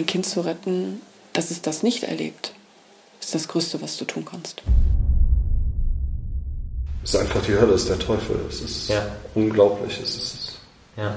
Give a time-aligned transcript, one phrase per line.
[0.00, 1.00] ein Kind zu retten,
[1.32, 2.54] dass es das nicht erlebt,
[3.20, 4.62] ist das Größte, was du tun kannst.
[7.02, 8.40] Es ist einfach die Hölle, es ist der Teufel.
[8.48, 9.06] Es ist ja.
[9.34, 9.98] unglaublich.
[10.02, 10.52] Es ist,
[10.96, 11.16] ja.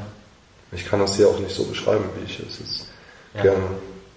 [0.72, 2.86] Ich kann das hier auch nicht so beschreiben, wie ich es jetzt
[3.36, 3.44] ja.
[3.44, 3.64] gerne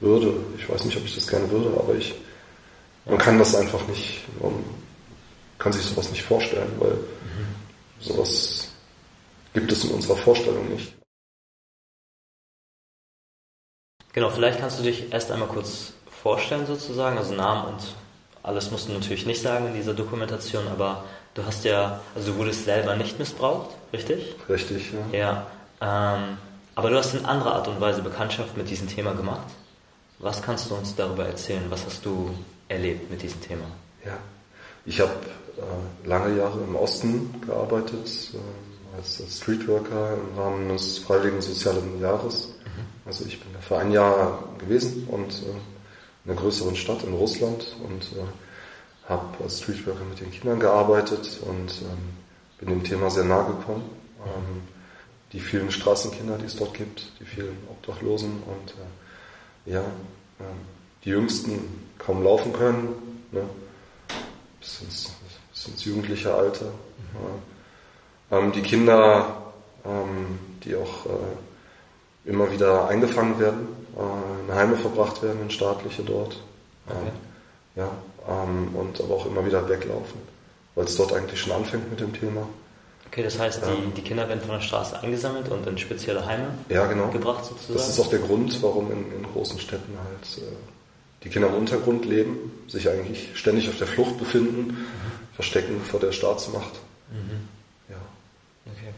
[0.01, 0.35] würde.
[0.59, 2.15] Ich weiß nicht, ob ich das gerne würde, aber ich,
[3.05, 4.53] man kann das einfach nicht, man
[5.59, 8.01] kann sich sowas nicht vorstellen, weil mhm.
[8.01, 8.69] sowas
[9.55, 10.95] gibt es in unserer Vorstellung nicht.
[14.17, 17.95] Genau, vielleicht kannst du dich erst einmal kurz vorstellen sozusagen, also Namen und
[18.43, 22.39] alles musst du natürlich nicht sagen in dieser Dokumentation, aber du hast ja, also du
[22.39, 24.35] wurdest selber nicht missbraucht, richtig?
[24.49, 25.47] Richtig, ja.
[25.83, 26.39] Ja, ähm,
[26.75, 29.49] aber du hast in anderer Art und Weise Bekanntschaft mit diesem Thema gemacht.
[30.19, 31.65] Was kannst du uns darüber erzählen?
[31.69, 32.31] Was hast du
[32.69, 33.67] erlebt mit diesem Thema?
[34.03, 34.17] Ja,
[34.87, 35.13] ich habe
[35.59, 42.56] äh, lange Jahre im Osten gearbeitet, äh, als Streetworker im Rahmen des Freiwilligen Sozialen Jahres.
[43.07, 45.47] Also ich bin da für ein Jahr gewesen und äh,
[46.25, 51.39] in einer größeren Stadt in Russland und äh, habe als Streetworker mit den Kindern gearbeitet
[51.43, 52.17] und ähm,
[52.59, 53.89] bin dem Thema sehr nahe gekommen.
[54.25, 54.63] Ähm,
[55.33, 60.45] die vielen Straßenkinder, die es dort gibt, die vielen Obdachlosen und äh, ja, äh,
[61.05, 62.89] die Jüngsten kaum laufen können,
[63.31, 63.43] ne?
[64.59, 65.13] bis, ins,
[65.53, 66.67] bis ins jugendliche Alter.
[66.67, 68.33] Mhm.
[68.33, 69.53] Ähm, die Kinder,
[69.85, 71.37] ähm, die auch äh,
[72.27, 76.41] immer wieder eingefangen werden, äh, in Heime verbracht werden, in staatliche dort.
[76.87, 76.99] Okay.
[76.99, 77.13] Ähm,
[77.77, 77.91] ja,
[78.29, 80.21] ähm, und aber auch immer wieder weglaufen,
[80.75, 82.47] weil es dort eigentlich schon anfängt mit dem Thema.
[83.07, 86.49] Okay, das heißt, die, die Kinder werden von der Straße eingesammelt und in spezielle Heime
[86.69, 87.09] ja, genau.
[87.09, 87.75] gebracht sozusagen?
[87.75, 90.57] Das ist auch der Grund, warum in, in großen Städten halt äh,
[91.23, 95.35] die Kinder im Untergrund leben, sich eigentlich ständig auf der Flucht befinden, mhm.
[95.35, 96.73] verstecken vor der Staatsmacht.
[97.11, 97.36] Mhm.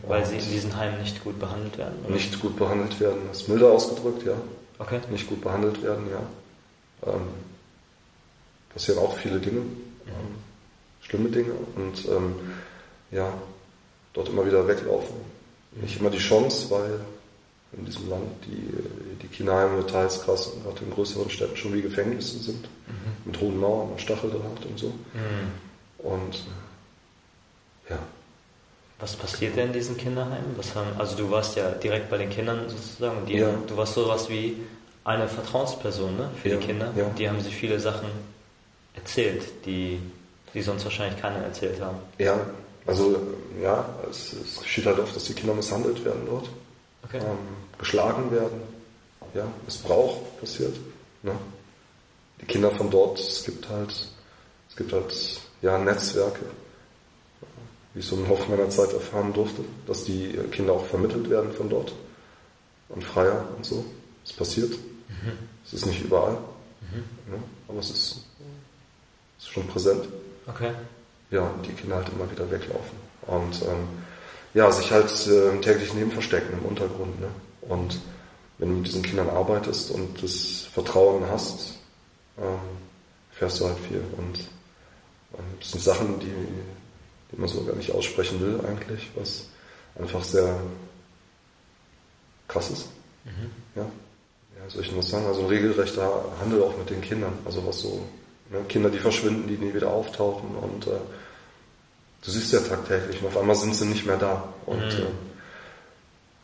[0.06, 1.94] Weil und sie in diesen Heimen nicht gut behandelt werden?
[2.04, 2.14] Oder?
[2.14, 4.34] Nicht gut behandelt werden, das ist milder ausgedrückt, ja.
[4.78, 5.00] Okay.
[5.10, 7.12] Nicht gut behandelt werden, ja.
[7.12, 7.28] Ähm,
[8.72, 9.68] passieren auch viele Dinge, mhm.
[10.06, 10.34] ähm,
[11.00, 12.34] schlimme Dinge und ähm,
[13.10, 13.32] ja,
[14.12, 15.16] dort immer wieder weglaufen.
[15.72, 17.00] Nicht immer die Chance, weil
[17.72, 18.72] in diesem Land die,
[19.22, 23.12] die Kinderheime teils krass, gerade in größeren Städten schon wie Gefängnisse sind, mhm.
[23.26, 24.86] mit hohen Mauern und Stacheldraht und so.
[24.86, 25.52] Mhm.
[25.98, 26.42] Und
[27.90, 27.98] ja.
[29.00, 30.56] Was passiert denn in diesen Kinderheimen?
[30.56, 33.50] Was haben, also du warst ja direkt bei den Kindern sozusagen, die, ja.
[33.66, 34.56] du warst sowas wie
[35.04, 36.56] eine Vertrauensperson ne, für ja.
[36.56, 36.92] die Kinder.
[36.96, 37.08] Ja.
[37.10, 38.08] Die haben sich viele Sachen
[38.94, 40.00] erzählt, die,
[40.52, 41.98] die sonst wahrscheinlich keiner erzählt haben.
[42.18, 42.38] Ja,
[42.86, 43.16] also
[43.62, 46.48] ja, es, es geschieht halt oft, dass die Kinder misshandelt werden dort,
[47.04, 47.18] okay.
[47.18, 47.38] ähm,
[47.78, 48.60] geschlagen werden,
[49.34, 50.74] ja, Missbrauch passiert.
[51.22, 51.32] Ne?
[52.40, 53.90] Die Kinder von dort, es gibt halt,
[54.68, 56.46] es gibt halt ja Netzwerke,
[57.94, 61.52] wie ich so im Laufe meiner Zeit erfahren durfte, dass die Kinder auch vermittelt werden
[61.52, 61.92] von dort
[62.94, 63.84] an Freier und so.
[64.24, 64.70] Es passiert.
[64.70, 65.32] Mhm.
[65.64, 66.38] Es ist nicht überall,
[66.80, 67.32] mhm.
[67.32, 67.42] ne?
[67.68, 68.24] aber es ist,
[69.38, 70.08] es ist schon präsent.
[70.46, 70.72] Okay
[71.30, 72.98] ja, und die Kinder halt immer wieder weglaufen.
[73.26, 73.88] Und ähm,
[74.54, 77.20] ja, sich halt äh, im täglichen Leben verstecken im Untergrund.
[77.20, 77.28] Ne?
[77.62, 78.00] Und
[78.58, 81.74] wenn du mit diesen Kindern arbeitest und das Vertrauen hast,
[82.38, 82.58] ähm,
[83.30, 84.02] fährst du halt viel.
[84.16, 84.38] Und
[85.34, 86.32] ähm, das sind Sachen, die,
[87.32, 89.46] die man so gar nicht aussprechen will eigentlich, was
[89.98, 90.58] einfach sehr
[92.46, 92.88] krass ist.
[93.24, 93.50] Mhm.
[93.74, 93.82] Ja.
[93.82, 95.26] ja, soll ich nur sagen?
[95.26, 97.32] Also ein regelrechter Handel auch mit den Kindern.
[97.44, 98.06] Also was so
[98.50, 98.60] Ne?
[98.68, 101.00] Kinder, die verschwinden, die nie wieder auftauchen und äh,
[102.24, 104.52] du siehst ja tagtäglich und auf einmal sind sie nicht mehr da.
[104.64, 105.06] Und mhm.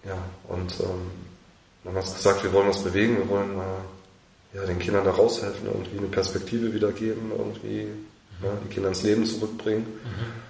[0.05, 0.19] äh, ja,
[0.49, 1.11] und ähm,
[1.85, 5.67] dann hast gesagt, wir wollen was bewegen, wir wollen äh, ja, den Kindern da raushelfen,
[5.67, 8.45] irgendwie eine Perspektive wiedergeben, irgendwie mhm.
[8.45, 9.87] ja, die Kinder ins Leben zurückbringen.
[10.05, 10.44] Mhm.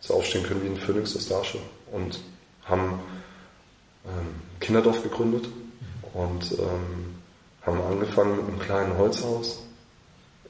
[0.00, 1.58] So aufstehen können wie ein Phönix aus der Asche.
[1.92, 2.20] Und
[2.64, 3.00] haben
[4.06, 5.48] ähm, Kinderdorf gegründet
[6.14, 7.16] und ähm,
[7.62, 9.60] haben angefangen mit einem kleinen Holzhaus,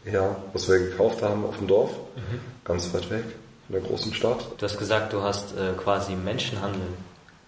[0.05, 2.41] ja, was wir gekauft haben auf dem Dorf, mhm.
[2.65, 3.25] ganz weit weg
[3.67, 4.45] von der großen Stadt.
[4.57, 6.83] Du hast gesagt, du hast äh, quasi Menschenhandel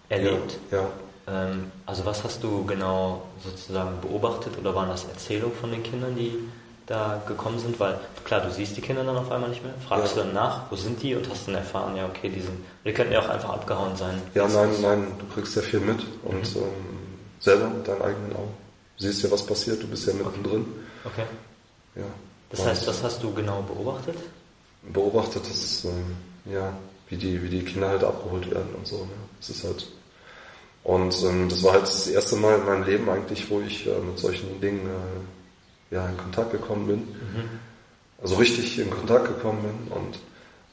[0.09, 0.57] erlebt.
[0.71, 0.79] Ja.
[0.79, 0.87] ja.
[1.27, 6.15] Ähm, also was hast du genau sozusagen beobachtet oder waren das Erzählungen von den Kindern,
[6.15, 6.37] die
[6.85, 7.79] da gekommen sind?
[7.79, 9.73] Weil klar, du siehst die Kinder dann auf einmal nicht mehr.
[9.87, 10.21] Fragst ja.
[10.21, 12.93] du dann nach, wo sind die und hast dann erfahren, ja okay, die sind, die
[12.93, 14.21] könnten ja auch einfach abgehauen sein.
[14.33, 16.61] Ja, nein, nein, du kriegst sehr viel mit und mhm.
[16.61, 16.97] ähm,
[17.39, 18.63] selber mit deinen eigenen Augen
[18.97, 20.65] siehst ja, was passiert, du bist ja mittendrin.
[21.03, 21.25] Okay.
[21.95, 22.03] Ja.
[22.49, 24.15] Das heißt, was hast du genau beobachtet?
[24.83, 26.15] Beobachtet, dass, ähm,
[26.51, 26.73] ja,
[27.09, 28.97] wie die, wie die Kinder halt abgeholt werden und so.
[28.97, 29.11] Ne?
[29.39, 29.87] Das ist halt.
[30.83, 33.99] Und ähm, das war halt das erste Mal in meinem Leben eigentlich, wo ich äh,
[33.99, 35.42] mit solchen Dingen äh,
[35.93, 36.99] ja, in Kontakt gekommen bin.
[36.99, 37.49] Mhm.
[38.21, 40.15] Also richtig in Kontakt gekommen bin und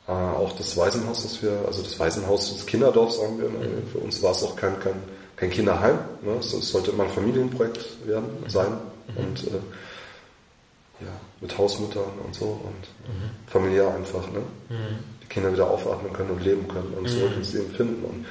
[0.09, 3.59] äh, auch das Waisenhaus, das wir, also das Waisenhaus des Kinderdorfs sagen wir, ne?
[3.59, 3.89] mhm.
[3.93, 4.95] für uns war es auch kein, kein
[5.41, 5.99] kein Kinderheim.
[6.23, 6.33] Ne?
[6.39, 8.73] Es, sollte immer ein Familienprojekt werden, sein.
[9.09, 9.17] Mhm.
[9.17, 9.61] Und äh,
[11.01, 13.31] ja, mit Hausmüttern und so und mhm.
[13.47, 14.41] familiär einfach, ne?
[14.69, 14.99] Mhm.
[15.23, 18.05] Die Kinder wieder aufatmen können und leben können und zurück ins Leben finden.
[18.05, 18.27] Und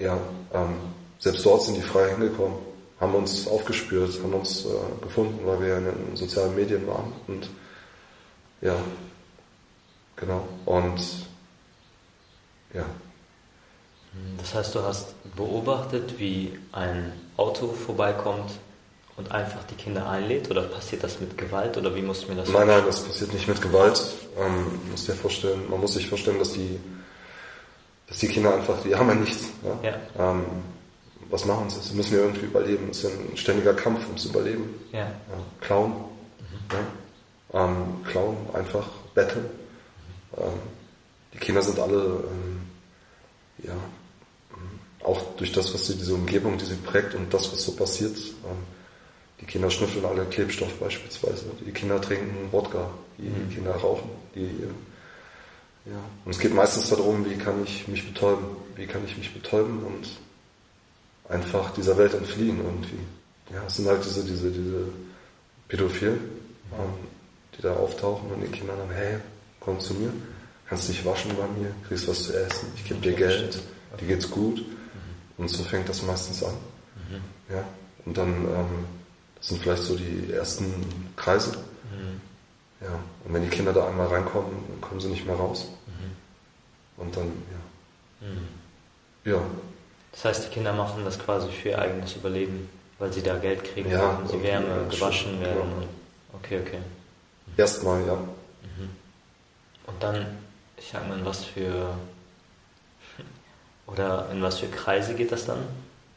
[0.00, 0.18] ja,
[0.52, 0.74] ähm,
[1.20, 2.58] selbst dort sind die frei hingekommen,
[3.00, 4.68] haben uns aufgespürt, haben uns äh,
[5.02, 7.48] gefunden, weil wir in den sozialen Medien waren und
[8.60, 8.74] ja,
[10.16, 10.48] genau.
[10.64, 11.00] Und
[12.74, 12.84] ja.
[14.38, 18.50] Das heißt, du hast beobachtet, wie ein Auto vorbeikommt
[19.16, 22.48] und einfach die Kinder einlädt oder passiert das mit Gewalt oder wie muss mir das
[22.48, 24.00] Nein, nein, das passiert nicht mit Gewalt.
[24.38, 26.80] Ähm, muss dir vorstellen, man muss sich vorstellen, dass die,
[28.08, 29.50] dass die Kinder einfach, die haben ja nichts.
[29.62, 29.90] Ja?
[29.90, 30.30] ja.
[30.30, 30.44] Ähm,
[31.30, 31.80] was machen sie?
[31.80, 32.88] Sie müssen ja irgendwie überleben.
[32.90, 34.74] Es ist ein ständiger Kampf ums Überleben.
[34.92, 35.00] Ja.
[35.00, 35.12] ja.
[35.60, 35.92] Klauen.
[35.92, 36.76] Mhm.
[37.52, 37.64] Ja.
[37.64, 39.44] Ähm, klauen, einfach betteln.
[39.44, 40.42] Mhm.
[40.42, 40.60] Ähm,
[41.34, 42.60] die Kinder sind alle, ähm,
[43.64, 43.74] ja,
[45.04, 48.16] auch durch das, was sie, diese Umgebung, die sie prägt und das, was so passiert,
[48.16, 48.58] ähm,
[49.40, 51.46] die Kinder schnüffeln alle Klebstoff beispielsweise.
[51.64, 52.90] Die Kinder trinken Wodka.
[53.18, 53.54] Die mhm.
[53.54, 54.10] Kinder rauchen.
[54.34, 54.50] Die,
[55.84, 56.00] ja.
[56.24, 58.44] Und es geht meistens darum, wie kann ich mich betäuben?
[58.74, 60.08] Wie kann ich mich betäuben und
[61.28, 63.00] einfach dieser Welt entfliehen irgendwie.
[63.52, 64.88] Ja, es sind halt diese, diese, diese
[65.68, 66.18] Pädophilen,
[67.56, 69.18] die da auftauchen und den Kindern dann, hey,
[69.60, 70.12] komm zu mir,
[70.68, 73.58] kannst dich waschen bei mir, kriegst was zu essen, ich gebe dir Geld,
[74.00, 74.58] dir geht's gut.
[74.58, 74.64] Mhm.
[75.38, 76.54] Und so fängt das meistens an.
[76.94, 77.54] Mhm.
[77.54, 77.64] Ja,
[78.04, 78.84] und dann ähm,
[79.36, 80.66] das sind vielleicht so die ersten
[81.16, 81.52] Kreise.
[81.52, 82.20] Mhm.
[82.80, 85.66] Ja, und wenn die Kinder da einmal reinkommen, dann kommen sie nicht mehr raus.
[86.96, 88.28] Und dann, ja.
[89.32, 89.40] Ja.
[90.20, 92.68] Das heißt, die Kinder machen das quasi für ihr eigenes Überleben,
[92.98, 95.60] weil sie da Geld kriegen, ja, sie Wärme, ja, gewaschen schon, werden.
[95.62, 95.88] Genau.
[96.32, 96.78] Okay, okay.
[97.56, 98.14] Erstmal, ja.
[98.14, 98.90] Mhm.
[99.86, 100.26] Und dann,
[100.76, 101.90] ich sag mal, in was für
[103.86, 105.60] oder in was für Kreise geht das dann?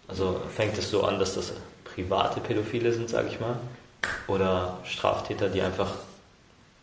[0.08, 3.60] Also fängt es so an, dass das private Pädophile sind, sage ich mal,
[4.28, 5.94] oder Straftäter, die einfach,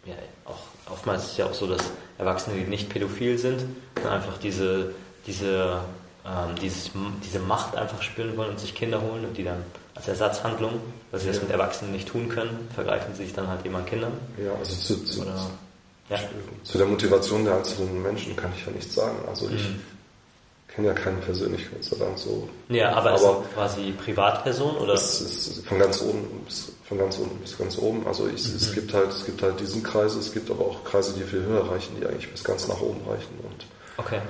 [0.05, 0.14] ja,
[0.44, 1.82] auch oftmals ist es ja auch so, dass
[2.17, 3.64] Erwachsene, die nicht pädophil sind,
[4.09, 4.94] einfach diese,
[5.26, 5.81] diese,
[6.29, 6.91] ähm, dieses,
[7.25, 9.65] diese Macht einfach spüren wollen und sich Kinder holen und die dann
[9.95, 10.81] als Ersatzhandlung,
[11.11, 11.33] weil sie ja.
[11.33, 14.13] das mit Erwachsenen nicht tun können, vergreifen sie sich dann halt eben an Kindern.
[14.37, 15.35] Ja, also zu, zu, oder,
[16.11, 16.19] ja.
[16.63, 19.17] zu der Motivation der einzelnen Menschen kann ich ja nichts sagen.
[19.29, 19.81] Also ich mhm
[20.79, 22.49] kenne ja keinen persönlich, Gott sei Dank so.
[22.69, 24.95] Ja, aber, aber ist es quasi Privatperson oder?
[24.95, 28.07] Es ist von ganz oben bis von ganz unten bis ganz oben.
[28.07, 28.55] Also ich, mhm.
[28.55, 31.43] es gibt halt es gibt halt diesen Kreis, es gibt aber auch Kreise, die viel
[31.43, 33.67] höher reichen, die eigentlich bis ganz nach oben reichen und.
[33.97, 34.21] Okay.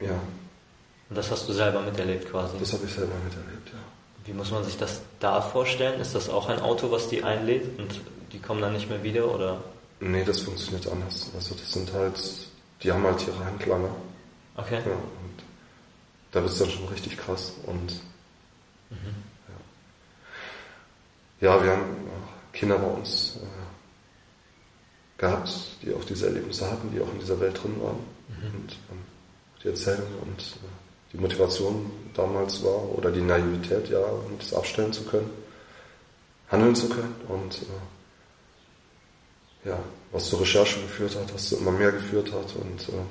[0.00, 0.20] Ja.
[1.08, 2.58] Und das hast du selber miterlebt quasi?
[2.58, 3.78] Das habe ich selber miterlebt, ja.
[4.24, 6.00] Wie muss man sich das da vorstellen?
[6.00, 8.00] Ist das auch ein Auto, was die einlädt und
[8.32, 9.62] die kommen dann nicht mehr wieder oder?
[10.00, 11.30] Nee, das funktioniert anders.
[11.34, 12.20] Also das sind halt,
[12.82, 13.90] die haben halt ihre Handlanger
[14.58, 14.80] Okay.
[14.84, 15.42] Ja, und
[16.32, 17.52] da wird es dann schon richtig krass.
[17.64, 18.00] Und
[18.90, 19.14] mhm.
[21.40, 21.54] ja.
[21.54, 21.64] ja.
[21.64, 21.96] wir haben
[22.52, 25.48] Kinder bei uns äh, gehabt,
[25.82, 28.00] die auch diese Erlebnisse hatten, die auch in dieser Welt drin waren.
[28.28, 28.60] Mhm.
[28.60, 29.04] Und ähm,
[29.62, 34.92] die Erzählung und äh, die Motivation damals war, oder die Naivität, ja, um das abstellen
[34.92, 35.30] zu können,
[36.50, 37.66] handeln zu können und äh,
[39.68, 39.78] ja,
[40.12, 43.04] was zur Recherche geführt hat, was zu immer mehr geführt hat und äh,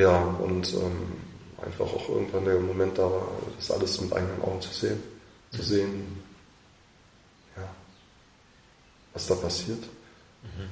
[0.00, 1.12] ja, und ähm,
[1.60, 5.02] einfach auch irgendwann der Moment da war, das alles mit eigenen Augen zu sehen.
[5.50, 5.62] Zu mhm.
[5.62, 6.22] sehen,
[7.56, 7.68] ja,
[9.12, 9.82] was da passiert.
[10.42, 10.68] Mhm.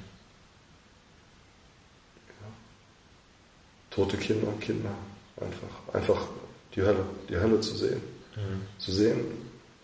[3.91, 4.95] Tote Kinder, Kinder,
[5.40, 6.26] einfach, einfach
[6.75, 8.00] die Hölle, die Hölle zu sehen.
[8.37, 8.62] Mhm.
[8.78, 9.25] Zu sehen,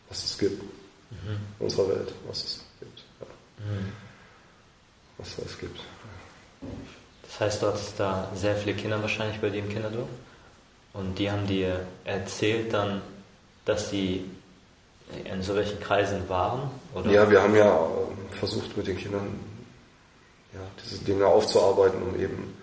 [0.09, 1.39] was es gibt mhm.
[1.59, 3.03] in unserer Welt, was es gibt.
[3.21, 3.27] Ja.
[3.65, 3.93] Mhm.
[5.19, 5.81] Was es gibt.
[7.23, 10.09] Das heißt, du hattest da sehr viele Kinder wahrscheinlich bei dir im Kinderdorf.
[10.93, 13.01] Und die haben dir erzählt dann,
[13.65, 14.25] dass sie
[15.25, 16.71] in so welchen Kreisen waren?
[16.95, 17.11] Oder?
[17.11, 17.89] Ja, wir haben ja
[18.39, 19.41] versucht mit den Kindern
[20.53, 22.55] ja, diese Dinge aufzuarbeiten, um eben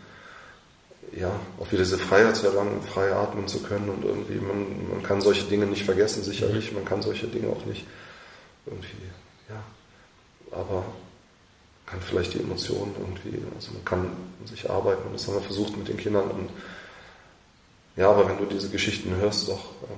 [1.20, 5.04] ja, auch wieder diese Freiheit zu erlangen, frei atmen zu können und irgendwie, man, man
[5.04, 6.78] kann solche Dinge nicht vergessen, sicherlich, mhm.
[6.78, 7.86] man kann solche Dinge auch nicht
[8.66, 9.10] irgendwie,
[9.50, 9.62] ja,
[10.52, 10.86] aber
[11.86, 14.12] kann vielleicht die Emotionen irgendwie, also man kann
[14.46, 16.50] sich arbeiten und das haben wir versucht mit den Kindern und
[17.96, 19.98] ja, aber wenn du diese Geschichten hörst, doch, ähm,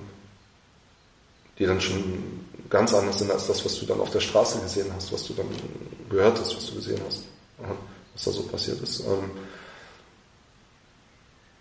[1.59, 4.91] die dann schon ganz anders sind als das, was du dann auf der Straße gesehen
[4.95, 5.45] hast, was du dann
[6.09, 7.23] gehört hast, was du gesehen hast,
[8.13, 9.29] was da so passiert ist, ähm,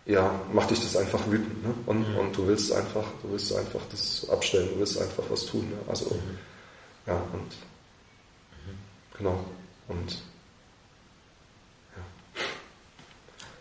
[0.06, 1.74] ja, macht dich das einfach wütend, ne?
[1.86, 2.16] Und, mhm.
[2.16, 5.76] und du willst einfach, du willst einfach das abstellen, du willst einfach was tun, ne?
[5.88, 6.38] Also, mhm.
[7.06, 7.50] ja, und
[8.66, 8.78] mhm.
[9.16, 9.44] genau.
[9.88, 10.12] Und
[11.96, 12.42] ja.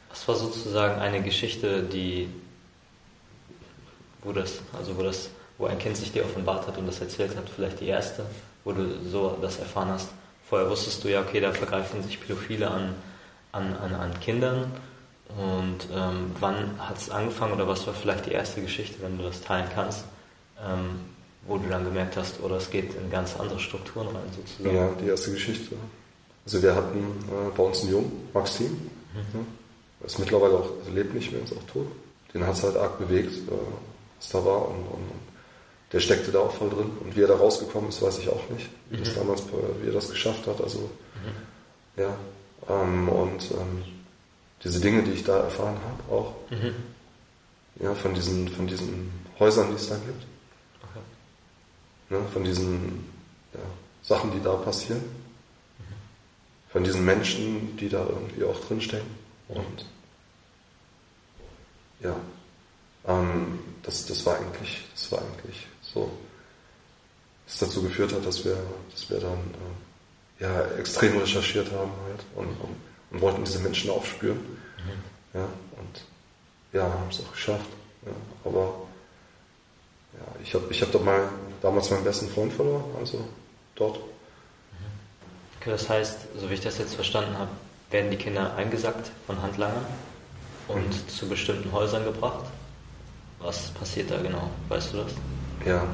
[0.09, 2.29] Was war sozusagen eine Geschichte, die
[4.21, 7.35] wo das, also wo das, wo ein Kind sich dir offenbart hat und das erzählt
[7.35, 8.25] hat, vielleicht die erste,
[8.63, 10.09] wo du so das erfahren hast.
[10.47, 12.95] Vorher wusstest du ja, okay, da vergreifen sich Pädophile an,
[13.51, 14.71] an, an, an Kindern.
[15.37, 19.23] Und ähm, wann hat es angefangen oder was war vielleicht die erste Geschichte, wenn du
[19.23, 20.03] das teilen kannst,
[20.59, 21.01] ähm,
[21.45, 24.75] wo du dann gemerkt hast, oder es geht in ganz andere Strukturen rein sozusagen?
[24.75, 25.75] Ja, die erste Geschichte.
[26.45, 29.45] Also wir hatten äh, bei uns einen Jungen, Maxim, mhm.
[29.99, 31.87] ja, ist mittlerweile auch, also lebt nicht mehr, ist auch tot.
[32.33, 33.51] Den hat es halt arg bewegt, äh,
[34.17, 35.11] was da war und, und,
[35.91, 36.91] der steckte da auch voll drin.
[37.03, 38.69] Und wie er da rausgekommen ist, weiß ich auch nicht.
[38.89, 39.03] Wie, mhm.
[39.03, 39.43] das damals,
[39.81, 40.61] wie er das geschafft hat.
[40.61, 42.01] Also, mhm.
[42.01, 42.15] ja.
[42.69, 43.83] Ähm, und ähm,
[44.63, 46.33] diese Dinge, die ich da erfahren habe, auch.
[46.51, 46.75] Mhm.
[47.81, 50.25] Ja, von diesen, von diesen Häusern, die es da gibt.
[50.83, 50.99] Okay.
[52.09, 53.09] Ne, von diesen
[53.53, 53.59] ja,
[54.03, 55.01] Sachen, die da passieren.
[55.01, 56.71] Mhm.
[56.71, 59.09] Von diesen Menschen, die da irgendwie auch drinstecken.
[59.47, 59.85] Und
[62.01, 62.15] ja,
[63.07, 66.11] ähm, das, das war eigentlich, das war eigentlich so,
[67.45, 68.57] was dazu geführt hat, dass wir,
[68.91, 69.39] dass wir dann
[70.39, 72.75] äh, ja, extrem recherchiert haben halt und, und,
[73.11, 74.37] und wollten diese Menschen aufspüren.
[74.37, 75.39] Mhm.
[75.39, 75.45] Ja,
[75.77, 76.03] und
[76.73, 77.69] ja, haben es auch geschafft.
[78.05, 78.11] Ja,
[78.45, 78.73] aber
[80.13, 81.29] ja, ich habe ich hab da mal
[81.61, 83.23] damals meinen besten Freund verloren, also
[83.75, 83.99] dort.
[85.59, 87.51] Okay, das heißt, so wie ich das jetzt verstanden habe,
[87.91, 89.85] werden die Kinder eingesackt von Handlangern
[90.67, 91.09] und mhm.
[91.09, 92.45] zu bestimmten Häusern gebracht.
[93.39, 94.49] Was passiert da genau?
[94.67, 95.11] Weißt du das?
[95.65, 95.85] Ja,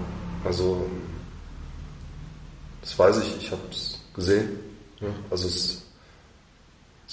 [0.44, 0.88] also
[2.82, 4.60] das weiß ich, ich habe es gesehen.
[5.00, 5.82] Ja, also es,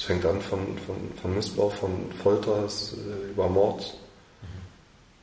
[0.02, 3.94] es, fängt an von, von, von Missbrauch, von Folter, äh, über Mord
[4.42, 4.46] mhm.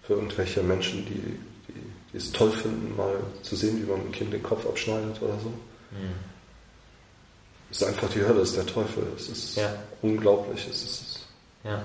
[0.06, 1.74] für irgendwelche Menschen, die, die,
[2.14, 5.38] die, es toll finden, mal zu sehen, wie man einem Kind den Kopf abschneidet oder
[5.40, 5.50] so.
[5.50, 6.14] Mhm.
[7.72, 9.04] Es ist einfach die Hölle, es ist der Teufel.
[9.16, 9.72] Es ist ja.
[10.02, 10.68] unglaublich.
[10.68, 11.20] Es ist,
[11.64, 11.84] ja.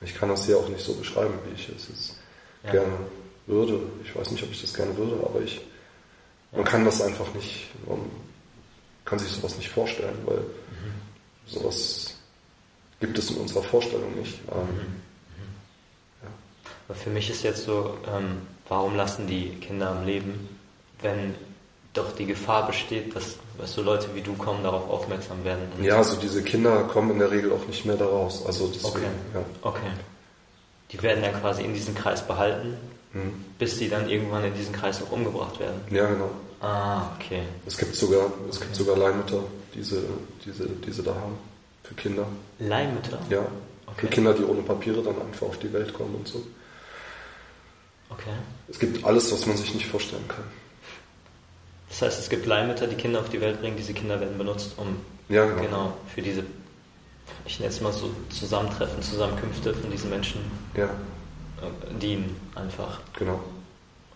[0.00, 2.14] Ich kann das hier auch nicht so beschreiben, wie ich es jetzt
[2.64, 2.72] ja.
[2.72, 2.92] gerne
[3.46, 3.80] würde.
[4.02, 5.60] Ich weiß nicht, ob ich das gerne würde, aber ich,
[6.52, 8.00] man kann das einfach nicht, man
[9.04, 10.94] kann sich sowas nicht vorstellen, weil mhm.
[11.46, 12.13] sowas
[13.00, 14.38] gibt es in unserer Vorstellung nicht.
[14.50, 15.02] Ähm, mhm.
[16.22, 16.28] ja.
[16.88, 20.48] Aber für mich ist jetzt so, ähm, warum lassen die Kinder am Leben,
[21.00, 21.34] wenn
[21.92, 25.62] doch die Gefahr besteht, dass weißt du, Leute wie du kommen, darauf aufmerksam werden.
[25.82, 28.44] Ja, also diese Kinder kommen in der Regel auch nicht mehr daraus.
[28.46, 29.06] Also deswegen, okay.
[29.34, 29.40] Ja.
[29.62, 29.90] okay.
[30.90, 32.76] Die werden dann quasi in diesem Kreis behalten,
[33.12, 33.32] hm.
[33.58, 35.80] bis sie dann irgendwann in diesem Kreis auch umgebracht werden.
[35.90, 36.30] Ja, genau.
[36.60, 37.42] Ah, okay.
[37.66, 38.66] Es gibt sogar, es okay.
[38.66, 39.40] gibt sogar Leihmütter,
[39.74, 40.02] diese,
[40.44, 41.38] diese, diese da haben.
[41.84, 42.26] Für Kinder.
[42.58, 43.20] Leihmütter?
[43.30, 43.46] Ja.
[43.86, 44.00] Okay.
[44.00, 46.42] Für Kinder, die ohne Papiere dann einfach auf die Welt kommen und so.
[48.10, 48.32] Okay.
[48.68, 50.44] Es gibt alles, was man sich nicht vorstellen kann.
[51.88, 53.76] Das heißt, es gibt Leihmütter, die Kinder auf die Welt bringen.
[53.76, 54.96] Diese Kinder werden benutzt, um
[55.28, 55.62] ja, genau.
[55.62, 56.44] genau für diese,
[57.44, 60.40] ich nenne es mal so Zusammentreffen, Zusammenkünfte von diesen Menschen
[60.76, 60.86] ja.
[60.86, 63.00] äh, dienen einfach.
[63.18, 63.40] Genau.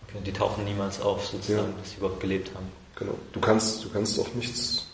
[0.07, 1.79] Okay, die tauchen niemals auf, sozusagen, ja.
[1.79, 2.65] dass sie überhaupt gelebt haben.
[2.95, 3.13] Genau.
[3.31, 4.87] Du kannst, du kannst auch nichts,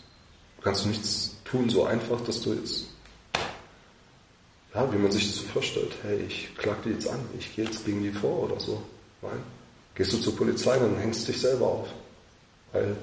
[0.58, 2.86] du kannst nichts tun so einfach, dass du jetzt
[4.76, 7.64] ja, wie man sich das so vorstellt, hey, ich klag die jetzt an, ich gehe
[7.64, 8.82] jetzt gegen die vor oder so.
[9.22, 9.42] Nein.
[9.94, 11.88] Gehst du zur Polizei, dann hängst du dich selber auf.
[12.72, 12.94] Weil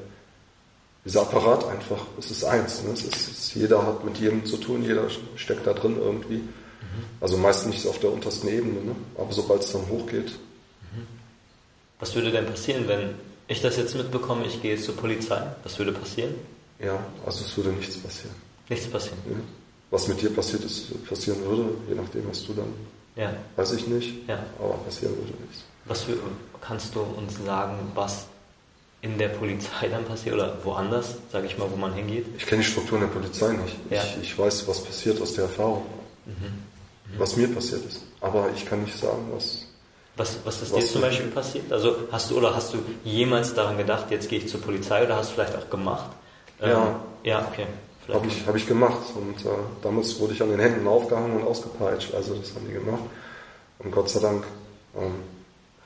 [1.03, 2.83] dieser Apparat einfach, es ist eins.
[2.83, 2.91] Ne?
[2.93, 6.37] Es ist, es, jeder hat mit jedem zu tun, jeder steckt da drin irgendwie.
[6.37, 6.45] Mhm.
[7.19, 8.95] Also meist nicht auf der untersten Ebene, ne?
[9.17, 10.31] aber sobald es dann hochgeht.
[10.31, 11.07] Mhm.
[11.99, 13.15] Was würde denn passieren, wenn
[13.47, 15.41] ich das jetzt mitbekomme, ich gehe jetzt zur Polizei?
[15.63, 16.35] Was würde passieren?
[16.83, 18.35] Ja, also es würde nichts passieren.
[18.69, 19.19] Nichts passieren.
[19.29, 19.37] Ja.
[19.91, 22.73] Was mit dir passiert ist, passieren würde, je nachdem, was du dann.
[23.15, 23.33] Ja.
[23.55, 24.27] Weiß ich nicht.
[24.27, 24.39] Ja.
[24.59, 25.63] Aber passieren würde nichts.
[25.85, 26.17] Was für,
[26.61, 28.25] kannst du uns sagen, was
[29.01, 32.25] in der Polizei dann passiert oder woanders, sage ich mal, wo man hingeht?
[32.37, 33.75] Ich kenne die Strukturen der Polizei nicht.
[33.89, 34.01] Ja.
[34.03, 35.85] Ich, ich, weiß, was passiert aus der Erfahrung,
[36.25, 36.33] mhm.
[36.33, 37.19] Mhm.
[37.19, 38.01] was mir passiert ist.
[38.21, 39.67] Aber ich kann nicht sagen, was.
[40.15, 41.71] Was, was ist was dir zum Beispiel passiert?
[41.71, 45.15] Also hast du oder hast du jemals daran gedacht, jetzt gehe ich zur Polizei oder
[45.15, 46.11] hast du vielleicht auch gemacht?
[46.63, 46.87] Ja.
[46.87, 47.67] Ähm, ja, okay.
[48.11, 49.49] Habe ich, hab ich gemacht und äh,
[49.81, 52.13] damals wurde ich an den Händen aufgehangen und ausgepeitscht.
[52.13, 53.03] Also das haben die gemacht.
[53.79, 54.43] Und Gott sei Dank
[54.97, 55.23] ähm,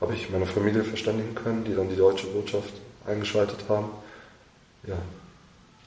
[0.00, 2.72] habe ich meine Familie verständigen können, die dann die deutsche Botschaft
[3.06, 3.90] eingeschaltet haben.
[4.84, 4.96] Ja.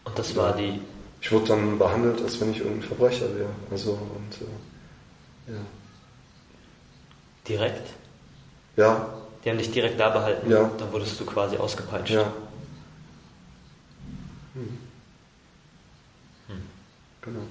[0.05, 0.79] Und das war die.
[1.19, 3.49] Ich wurde dann behandelt, als wenn ich irgendein Verbrecher wäre.
[3.69, 5.59] Also und äh, ja.
[7.47, 7.89] Direkt?
[8.77, 9.13] Ja.
[9.43, 10.49] Die haben dich direkt da behalten.
[10.49, 10.69] Ja.
[10.77, 12.13] Dann wurdest du quasi ausgepeitscht.
[12.13, 12.31] Ja.
[14.53, 14.77] Hm.
[17.21, 17.41] Genau.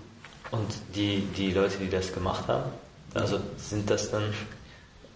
[0.51, 2.71] Und die, die Leute, die das gemacht haben,
[3.15, 4.33] also sind das dann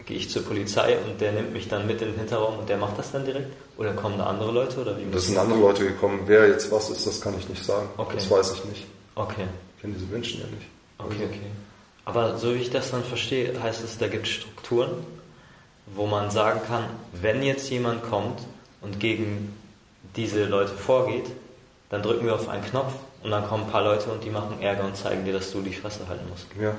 [0.07, 2.77] gehe ich zur Polizei und der nimmt mich dann mit in den Hinterraum und der
[2.77, 3.53] macht das dann direkt?
[3.77, 4.81] Oder kommen da andere Leute?
[4.81, 6.23] Oder wie das sind andere Leute gekommen.
[6.27, 7.89] Wer jetzt was ist, das kann ich nicht sagen.
[7.97, 8.17] Okay.
[8.17, 8.87] Das weiß ich nicht.
[9.15, 9.47] Okay.
[9.77, 10.67] Ich kenne diese Menschen ja nicht.
[10.99, 11.51] Okay, okay.
[12.05, 14.91] Aber so wie ich das dann verstehe, heißt es, da gibt es Strukturen,
[15.87, 18.41] wo man sagen kann, wenn jetzt jemand kommt
[18.83, 19.57] und gegen
[20.17, 21.27] diese Leute vorgeht,
[21.89, 22.93] dann drücken wir auf einen Knopf
[23.25, 25.63] und dann kommen ein paar Leute und die machen Ärger und zeigen dir, dass du
[25.63, 26.47] die Fresse halten musst.
[26.61, 26.75] Ja.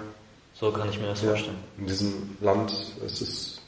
[0.53, 1.29] So kann ich mir das ja.
[1.29, 1.57] vorstellen.
[1.79, 2.71] In diesem Land
[3.03, 3.61] ist es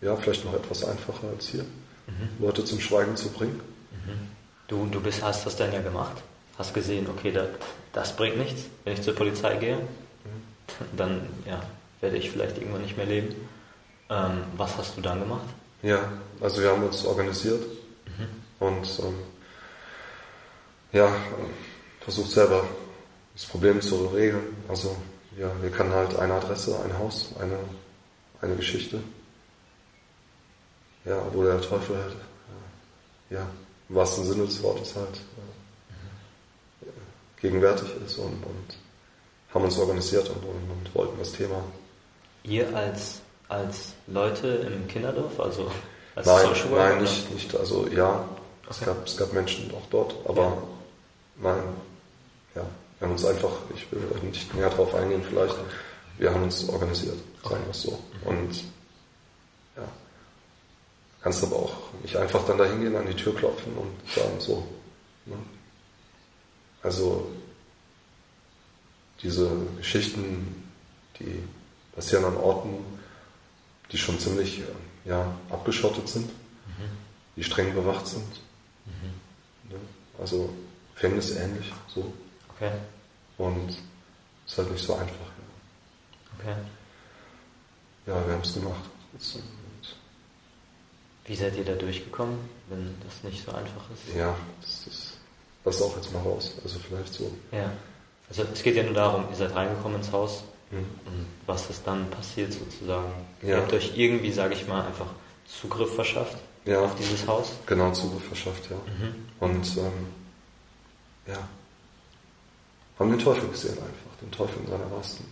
[0.00, 2.28] ja vielleicht noch etwas einfacher als hier, mhm.
[2.38, 3.60] Leute zum Schweigen zu bringen.
[3.90, 4.28] Mhm.
[4.68, 6.16] Du, du bist, hast das dann ja gemacht,
[6.56, 7.48] hast gesehen, okay, das,
[7.92, 10.96] das bringt nichts, wenn ich zur Polizei gehe, mhm.
[10.96, 11.60] dann ja,
[12.00, 13.34] werde ich vielleicht irgendwann nicht mehr leben.
[14.10, 15.48] Ähm, was hast du dann gemacht?
[15.82, 15.98] Ja,
[16.40, 17.64] also wir haben uns organisiert
[18.16, 18.64] mhm.
[18.64, 19.14] und ähm,
[20.92, 21.12] ja,
[22.06, 22.64] versucht selber
[23.34, 24.56] das Problem zu regeln.
[24.68, 24.96] Also
[25.36, 27.58] ja, wir können halt eine Adresse, ein Haus, eine,
[28.40, 29.00] eine Geschichte.
[31.04, 32.16] Ja, wo der Teufel halt,
[33.30, 33.46] ja,
[33.88, 35.20] im wahrsten Sinne des Wortes halt
[36.82, 36.86] äh,
[37.40, 38.76] gegenwärtig ist und, und
[39.52, 41.62] haben uns organisiert und, und, und wollten das Thema.
[42.44, 45.70] Ihr als, als Leute im Kinderdorf, also
[46.14, 48.70] als Nein, Social Worker, nein, nicht, nicht, also ja, okay.
[48.70, 50.62] es, gab, es gab Menschen auch dort, aber ja.
[51.42, 51.85] nein, ja,
[52.98, 55.56] wir haben uns einfach, ich will nicht näher darauf eingehen vielleicht,
[56.18, 57.98] wir haben uns organisiert, sagen wir es so.
[58.24, 58.64] Und
[59.76, 59.86] ja,
[61.20, 64.66] kannst aber auch nicht einfach dann da hingehen, an die Tür klopfen und sagen so.
[65.26, 65.36] Ne?
[66.82, 67.30] Also
[69.22, 70.70] diese Geschichten,
[71.18, 71.42] die
[71.94, 72.76] passieren an Orten,
[73.92, 74.62] die schon ziemlich
[75.04, 76.90] ja, abgeschottet sind, mhm.
[77.36, 78.40] die streng bewacht sind.
[78.86, 79.70] Mhm.
[79.70, 79.80] Ne?
[80.18, 80.50] Also
[80.94, 82.12] gefängnisähnlich so.
[82.56, 82.72] Okay.
[83.38, 85.10] Und es ist halt nicht so einfach.
[85.10, 86.38] Ja.
[86.38, 86.56] Okay.
[88.06, 88.84] Ja, wir haben es gemacht.
[91.24, 94.16] Wie seid ihr da durchgekommen, wenn das nicht so einfach ist?
[94.16, 95.12] Ja, das, das
[95.64, 96.54] lass auch jetzt mal raus.
[96.62, 97.30] Also vielleicht so.
[97.50, 97.70] Ja.
[98.28, 100.78] Also es geht ja nur darum, ihr seid reingekommen ins Haus mhm.
[100.78, 103.12] und was ist dann passiert sozusagen.
[103.42, 103.48] Ja.
[103.48, 105.06] Ihr habt euch irgendwie, sage ich mal, einfach
[105.46, 106.80] Zugriff verschafft ja.
[106.80, 107.52] auf dieses Haus?
[107.66, 108.76] Genau, Zugriff verschafft, ja.
[108.76, 109.14] Mhm.
[109.40, 110.06] Und ähm,
[111.26, 111.48] ja,
[112.98, 115.26] haben den Teufel gesehen einfach, den Teufel in seiner wahrsten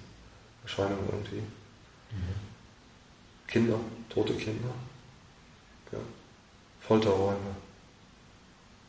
[0.63, 1.41] Erscheinung irgendwie.
[1.41, 2.35] Mhm.
[3.47, 4.71] Kinder, tote Kinder,
[5.93, 5.99] ja.
[6.81, 7.57] Folterräume,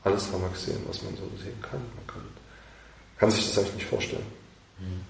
[0.04, 1.82] alles haben wir gesehen, was man so sehen kann.
[1.96, 2.22] Man kann,
[3.18, 4.26] kann sich das eigentlich nicht vorstellen.
[4.80, 5.02] Mhm.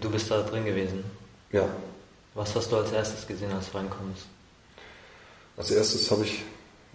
[0.00, 1.04] Du bist da drin gewesen?
[1.52, 1.68] Ja.
[2.34, 4.26] Was hast du als erstes gesehen, als du reinkommst?
[5.56, 6.42] Als erstes habe ich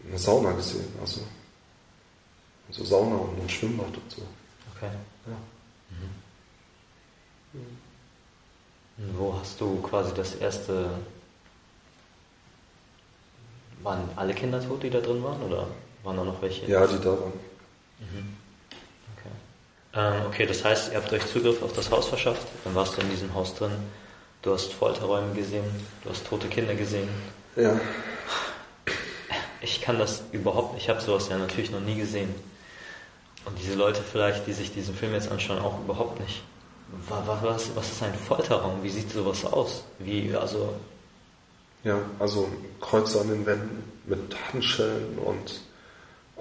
[0.07, 1.21] eine Sauna gesehen, also
[2.71, 4.21] so Sauna und ein Schwimmbad und so.
[4.75, 4.91] Okay.
[5.25, 5.37] Ja.
[7.53, 7.59] Mhm.
[8.97, 10.89] Und wo hast du quasi das erste.
[13.81, 15.65] Waren alle Kinder tot, die da drin waren, oder
[16.03, 16.65] waren da noch welche?
[16.65, 17.31] Ja, die da waren.
[17.99, 18.35] Mhm.
[19.15, 19.29] Okay.
[19.93, 23.01] Ähm, okay, das heißt, ihr habt euch Zugriff auf das Haus verschafft, dann warst du
[23.01, 23.71] in diesem Haus drin,
[24.41, 25.63] du hast Folterräume gesehen,
[26.03, 27.07] du hast tote Kinder gesehen.
[27.55, 27.79] Ja.
[29.61, 32.35] Ich kann das überhaupt, ich habe sowas ja natürlich noch nie gesehen.
[33.45, 36.43] Und diese Leute vielleicht, die sich diesen Film jetzt anschauen, auch überhaupt nicht.
[37.07, 38.81] Was, was ist ein Folterraum?
[38.83, 39.83] Wie sieht sowas aus?
[39.99, 40.73] Wie, also.
[41.83, 42.49] Ja, also
[42.81, 45.61] Kreuze an den Wänden mit Handschellen und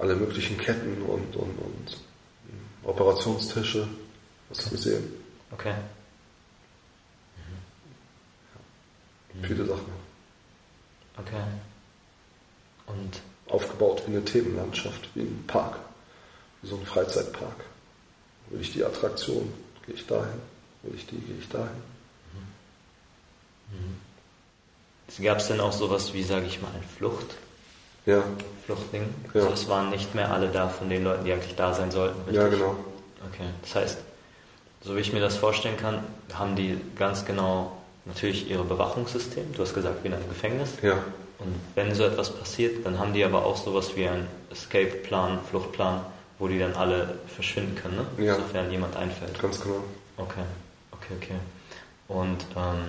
[0.00, 1.96] alle möglichen Ketten und, und, und
[2.82, 3.86] Operationstische.
[4.50, 5.04] Hast du gesehen?
[5.52, 5.74] Okay.
[9.34, 9.44] Mhm.
[9.44, 9.92] Viele Sachen.
[11.18, 11.42] Okay.
[12.86, 13.20] Und?
[13.48, 15.78] Aufgebaut wie eine Themenlandschaft, wie ein Park
[16.62, 17.64] so ein Freizeitpark.
[18.50, 19.52] Will ich die Attraktion,
[19.86, 20.40] gehe ich dahin.
[20.82, 21.68] Will ich die, gehe ich dahin.
[23.70, 25.24] Mhm.
[25.24, 27.34] Gab es denn auch sowas wie, sage ich mal, ein Flucht?
[28.06, 28.22] Ja.
[28.64, 29.02] Fluchtding?
[29.34, 29.42] Ja.
[29.42, 32.18] Also es waren nicht mehr alle da von den Leuten, die eigentlich da sein sollten,
[32.20, 32.36] richtig?
[32.36, 32.76] Ja, genau.
[33.30, 33.98] Okay, das heißt,
[34.82, 37.72] so wie ich mir das vorstellen kann, haben die ganz genau
[38.04, 39.52] natürlich ihre Bewachungssystem.
[39.52, 40.70] Du hast gesagt, wie in einem Gefängnis.
[40.82, 40.94] Ja.
[41.38, 46.00] Und wenn so etwas passiert, dann haben die aber auch sowas wie einen Escape-Plan, Fluchtplan,
[46.38, 48.24] wo die dann alle verschwinden können, ne?
[48.24, 48.36] Ja.
[48.36, 49.38] sofern jemand einfällt.
[49.40, 49.82] Ganz genau.
[50.16, 50.44] Okay,
[50.92, 51.34] okay, okay.
[52.08, 52.84] Und ähm,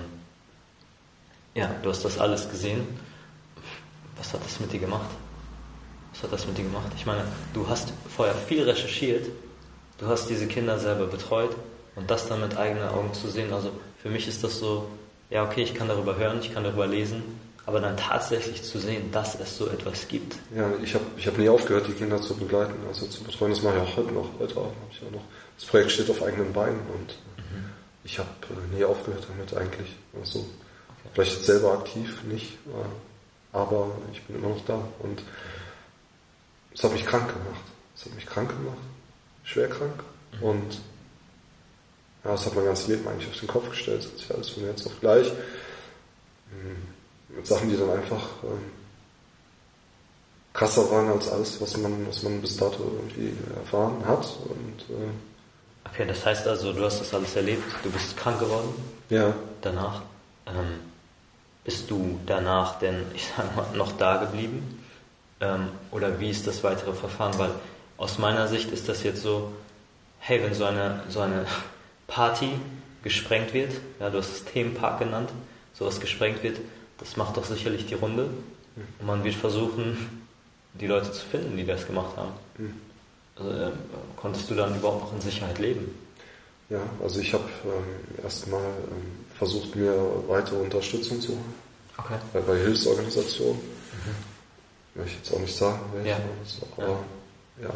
[1.54, 2.86] ja, du hast das alles gesehen.
[4.16, 5.08] Was hat das mit dir gemacht?
[6.12, 6.92] Was hat das mit dir gemacht?
[6.96, 9.26] Ich meine, du hast vorher viel recherchiert,
[9.98, 11.56] du hast diese Kinder selber betreut
[11.96, 14.88] und das dann mit eigenen Augen zu sehen, also für mich ist das so,
[15.30, 17.22] ja okay, ich kann darüber hören, ich kann darüber lesen,
[17.70, 20.34] aber dann tatsächlich zu sehen, dass es so etwas gibt.
[20.52, 23.52] Ja, ich habe ich hab nie aufgehört, die Kinder zu begleiten, also zu betreuen.
[23.52, 24.28] Das mache ich auch heute noch.
[24.40, 25.22] Heute auch, ich auch noch.
[25.56, 27.70] Das Projekt steht auf eigenen Beinen und mhm.
[28.02, 29.94] ich habe äh, nie aufgehört damit eigentlich.
[30.18, 31.10] Also, okay.
[31.14, 34.82] Vielleicht selber aktiv nicht, äh, aber ich bin immer noch da.
[34.98, 35.22] Und
[36.74, 37.62] es hat mich krank gemacht.
[37.94, 38.78] Es hat mich krank gemacht,
[39.44, 40.02] schwer krank.
[40.40, 40.42] Mhm.
[40.42, 40.80] Und
[42.24, 44.02] Ja, das hat mein ganzes Leben eigentlich auf den Kopf gestellt.
[44.02, 45.28] Das hat sich alles von jetzt auf gleich.
[46.50, 46.89] Hm, mit
[47.42, 48.70] Sachen, die dann einfach ähm,
[50.52, 54.26] krasser waren als alles, was man, was man bis dato irgendwie erfahren hat.
[54.48, 58.68] Und, äh, okay, das heißt also, du hast das alles erlebt, du bist krank geworden.
[59.08, 59.34] Ja.
[59.62, 60.02] Danach.
[60.46, 60.80] Ähm,
[61.64, 64.84] bist du danach denn, ich sag mal, noch da geblieben?
[65.40, 67.38] Ähm, oder wie ist das weitere Verfahren?
[67.38, 67.50] Weil
[67.96, 69.52] aus meiner Sicht ist das jetzt so,
[70.18, 71.46] hey, wenn so eine, so eine
[72.06, 72.50] Party
[73.02, 75.30] gesprengt wird, ja, du hast es Themenpark genannt,
[75.72, 76.58] sowas gesprengt wird,
[77.00, 78.28] das macht doch sicherlich die Runde.
[78.98, 80.22] Und man wird versuchen,
[80.74, 82.32] die Leute zu finden, die das gemacht haben.
[82.58, 82.74] Mhm.
[83.36, 83.70] Also, äh,
[84.16, 85.94] konntest du dann überhaupt noch in Sicherheit leben?
[86.68, 89.92] Ja, also ich habe ähm, erstmal ähm, versucht, mir
[90.28, 91.54] weitere Unterstützung zu holen.
[91.96, 92.16] Okay.
[92.32, 93.60] Bei, bei Hilfsorganisationen.
[93.60, 95.00] Mhm.
[95.00, 96.18] Möchte ich jetzt auch nicht sagen, welche, ja.
[96.76, 97.04] aber
[97.60, 97.74] ja, ja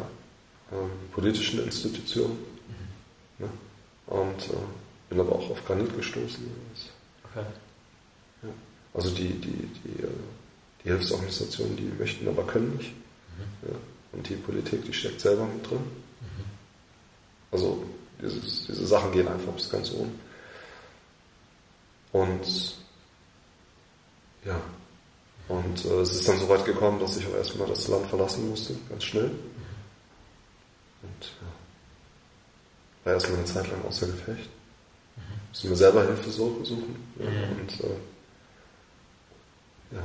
[0.71, 2.37] ähm, politischen Institutionen.
[3.39, 3.45] Mhm.
[3.45, 3.49] Ne?
[4.07, 4.57] Und äh,
[5.09, 6.45] bin aber auch auf Granit gestoßen.
[7.31, 7.45] Okay.
[8.95, 10.07] Also die, die, die, äh,
[10.83, 12.93] die Hilfsorganisationen, die möchten, aber können nicht.
[12.93, 13.69] Mhm.
[13.69, 13.75] Ja.
[14.13, 15.79] Und die Politik, die steckt selber mit drin.
[15.79, 16.45] Mhm.
[17.51, 17.83] Also
[18.21, 20.17] dieses, diese Sachen gehen einfach bis ganz oben.
[22.13, 22.75] Und
[24.45, 24.61] ja,
[25.49, 28.49] und äh, es ist dann so weit gekommen, dass ich auch erstmal das Land verlassen
[28.49, 29.31] musste, ganz schnell.
[31.01, 31.47] Und ja,
[33.03, 34.49] war erstmal eine Zeit lang außer Gefecht.
[35.49, 36.63] Musste mir selber Hilfe suchen.
[37.19, 37.59] Ja, mhm.
[37.59, 37.97] Und äh,
[39.95, 40.03] ja.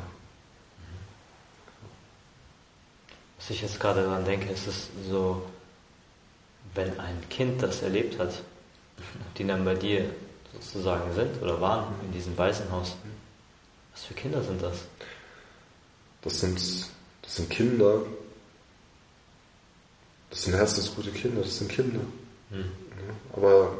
[3.38, 5.42] Was ich jetzt gerade daran denke, ist es so,
[6.74, 8.42] wenn ein Kind das erlebt hat,
[9.38, 10.10] die dann bei dir
[10.52, 12.96] sozusagen sind oder waren in diesem Waisenhaus,
[13.92, 14.78] was für Kinder sind das?
[16.22, 16.56] Das sind,
[17.22, 18.02] das sind Kinder,
[20.28, 22.00] das sind herzensgute Kinder, das sind Kinder.
[22.50, 22.58] Hm.
[22.60, 23.72] Ja, aber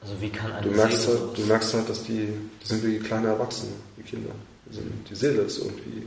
[0.00, 2.28] also wie kann du merkst halt, du merkst halt, dass die,
[2.62, 4.30] die sind wie kleine Erwachsene, die Kinder.
[4.66, 6.02] Die, sind, die Seele ist irgendwie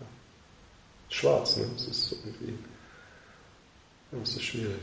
[0.00, 0.06] ja,
[1.10, 1.66] schwarz, ne?
[1.76, 2.58] Es ist irgendwie,
[4.12, 4.82] ja, es ist schwierig.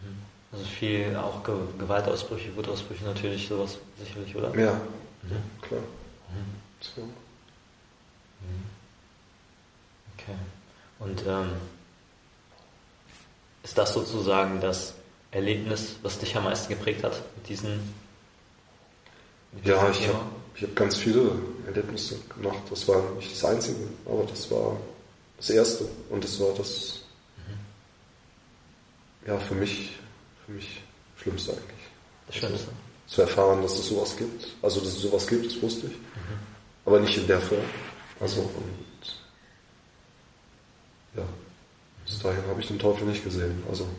[0.00, 0.16] Hm.
[0.52, 4.54] Also viel auch Gewaltausbrüche, Wutausbrüche natürlich, sowas sicherlich, oder?
[4.58, 4.74] Ja,
[5.22, 5.60] mhm.
[5.60, 5.80] klar.
[5.80, 6.54] Mhm.
[6.80, 7.02] So.
[7.02, 7.10] Mhm.
[10.14, 10.36] Okay.
[10.98, 11.52] Und ähm,
[13.62, 14.94] ist das sozusagen das
[15.30, 17.92] Erlebnis, was dich am meisten geprägt hat mit diesen?
[19.52, 20.20] Mit ja, ich habe
[20.62, 21.32] hab ganz viele
[21.66, 22.62] Erlebnisse gemacht.
[22.70, 24.76] Das war nicht das Einzige, aber das war
[25.36, 27.00] das Erste und das war das,
[27.36, 29.28] mhm.
[29.28, 29.92] ja, für mich,
[30.46, 30.82] für mich
[31.16, 31.86] Schlimmste eigentlich.
[32.26, 32.68] Das Schlimmste.
[32.68, 34.48] Also, zu erfahren, dass es sowas gibt.
[34.62, 35.92] Also, dass es sowas gibt, das wusste ich.
[35.92, 36.38] Mhm.
[36.84, 37.60] Aber nicht in der Form.
[38.20, 39.16] Also, und
[41.16, 41.24] ja,
[42.04, 43.62] bis dahin habe ich den Teufel nicht gesehen.
[43.68, 43.90] Also, mhm.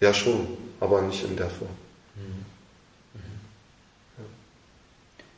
[0.00, 0.46] ja schon,
[0.80, 1.70] aber nicht in der Form.
[2.14, 2.44] Mhm.
[4.18, 4.24] Ja.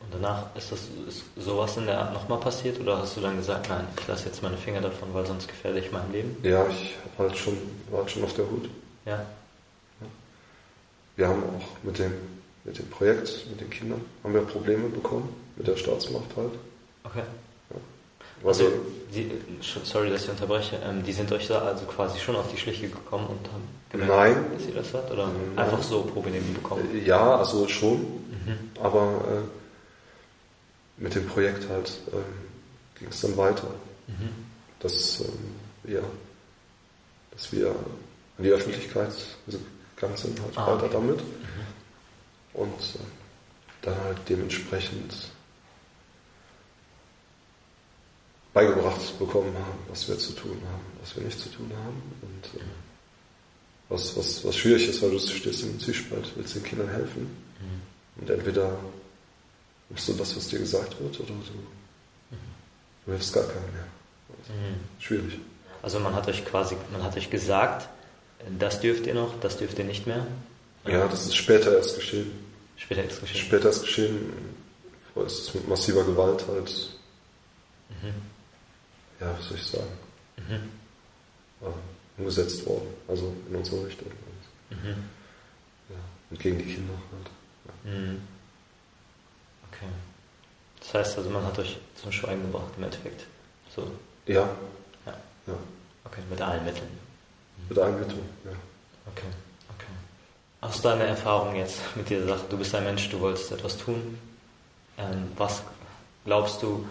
[0.07, 3.37] Und danach ist das ist sowas in der Art nochmal passiert oder hast du dann
[3.37, 6.37] gesagt, nein, ich lasse jetzt meine Finger davon, weil sonst gefährde ich mein Leben?
[6.43, 7.57] Ja, ich halt schon,
[7.91, 8.69] war halt schon auf der Hut.
[9.07, 9.25] Ja.
[11.17, 12.13] Wir haben auch mit dem,
[12.65, 16.53] mit dem Projekt, mit den Kindern, haben wir Probleme bekommen, mit der Staatsmacht halt.
[17.05, 17.23] Okay.
[18.43, 18.65] Also,
[19.15, 19.31] die,
[19.85, 22.89] sorry, dass ich unterbreche, ähm, die sind euch da also quasi schon auf die Schliche
[22.89, 24.45] gekommen und haben gemerkt, Nein.
[24.57, 25.11] dass ihr das hat?
[25.11, 25.59] Oder Nein.
[25.59, 26.89] einfach so Probleme bekommen?
[27.05, 28.71] Ja, also schon, mhm.
[28.83, 29.60] aber äh,
[31.01, 33.69] mit dem Projekt halt äh, ging es dann weiter.
[34.07, 34.29] Mhm.
[34.79, 36.03] Dass, äh, ja,
[37.33, 39.13] dass wir an die Öffentlichkeit
[39.97, 40.93] gegangen sind, halt ah, weiter okay.
[40.93, 41.19] damit.
[41.19, 42.61] Mhm.
[42.61, 42.99] Und äh,
[43.83, 45.31] dann halt dementsprechend
[48.53, 52.03] beigebracht bekommen haben, was wir zu tun haben, was wir nicht zu tun haben.
[52.21, 52.65] Und äh,
[53.89, 57.23] was, was, was schwierig ist, weil du stehst im Zwiespalt, willst den Kindern helfen.
[57.23, 58.21] Mhm.
[58.21, 58.77] Und entweder
[59.91, 62.37] machst du das, was dir gesagt wird, oder du,
[63.07, 63.87] du hilfst gar keinem mehr.
[64.39, 64.81] Also, mhm.
[64.99, 65.39] Schwierig.
[65.83, 67.89] Also man hat euch quasi, man hat euch gesagt,
[68.59, 70.27] das dürft ihr noch, das dürft ihr nicht mehr?
[70.87, 72.31] Ja, das ist später erst geschehen.
[72.77, 73.41] Später erst geschehen.
[73.41, 74.33] Später erst geschehen.
[75.13, 76.71] Vorher ist es mit massiver Gewalt halt
[78.03, 78.31] mhm
[79.21, 79.99] ja, was soll ich sagen,
[80.49, 80.71] mhm.
[82.17, 82.89] umgesetzt worden.
[83.07, 84.09] Also in unsere Richtung.
[84.09, 85.05] Und, mhm.
[85.91, 85.97] ja,
[86.31, 87.31] und gegen die Kinder halt.
[87.85, 87.91] Ja.
[87.91, 88.21] Mhm.
[89.81, 89.91] Okay.
[90.81, 93.27] Das heißt also, man hat euch zum Schweigen gebracht im Endeffekt.
[93.75, 93.91] So.
[94.27, 94.49] Ja.
[95.07, 95.15] ja.
[95.47, 95.55] ja.
[96.05, 96.89] Okay, mit allen Mitteln.
[97.69, 98.51] Mit allen Mitteln, ja.
[99.07, 99.27] Okay,
[99.75, 99.87] okay.
[100.61, 102.45] Hast du eine Erfahrung jetzt mit dieser Sache?
[102.49, 104.19] Du bist ein Mensch, du wolltest etwas tun.
[104.99, 105.63] Ähm, was
[106.25, 106.87] glaubst du,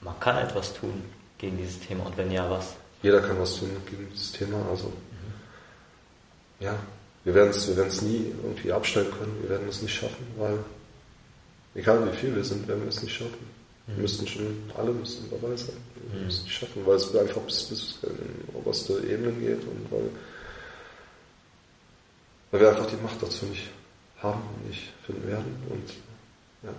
[0.00, 1.04] man kann etwas tun
[1.38, 2.74] gegen dieses Thema und wenn ja, was?
[3.02, 4.58] Jeder kann was tun gegen dieses Thema.
[4.70, 5.34] Also, mhm.
[6.60, 6.74] ja,
[7.24, 10.58] wir werden es wir nie irgendwie abstellen können, wir werden es nicht schaffen, weil
[11.74, 13.46] egal wie viel wir sind, werden wir es nicht schaffen.
[13.86, 13.92] Mhm.
[13.92, 15.76] Wir müssten schon, alle müssen dabei sein.
[15.94, 16.26] Wir mhm.
[16.26, 20.10] müssen es nicht schaffen, weil es einfach bis, bis in oberste Ebenen geht und weil,
[22.50, 23.68] weil wir einfach die Macht dazu nicht
[24.18, 25.56] haben und nicht finden werden.
[25.68, 25.90] Und,
[26.62, 26.74] ja.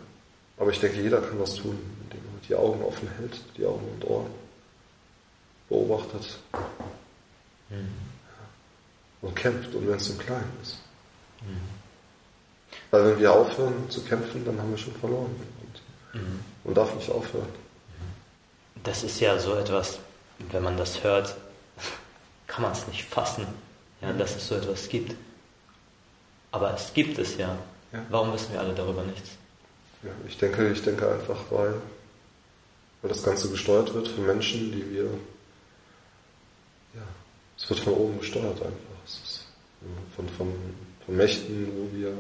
[0.58, 3.88] Aber ich denke, jeder kann was tun, indem er die Augen offen hält, die Augen
[3.94, 4.32] und Ohren
[5.70, 6.40] beobachtet.
[7.70, 8.12] Mhm
[9.22, 10.78] und kämpft und wenn es im Kleinen ist.
[12.92, 12.98] Mhm.
[12.98, 15.36] Weil wenn wir aufhören zu kämpfen, dann haben wir schon verloren.
[16.14, 16.40] Und mhm.
[16.64, 17.46] man darf nicht aufhören.
[17.46, 18.82] Mhm.
[18.84, 20.00] Das ist ja so etwas,
[20.52, 21.36] wenn man das hört,
[22.48, 23.48] kann man es nicht fassen,
[24.02, 25.16] ja, dass es so etwas gibt.
[26.52, 27.58] Aber es gibt es ja.
[27.94, 28.06] ja.
[28.10, 29.32] Warum wissen wir alle darüber nichts?
[30.04, 31.76] Ja, ich denke, ich denke einfach, weil,
[33.02, 35.04] weil das Ganze gesteuert wird von Menschen, die wir,
[36.96, 37.02] ja,
[37.58, 38.92] es wird von oben gesteuert einfach
[40.16, 40.48] von, von,
[41.06, 42.14] von Mächten, wo wir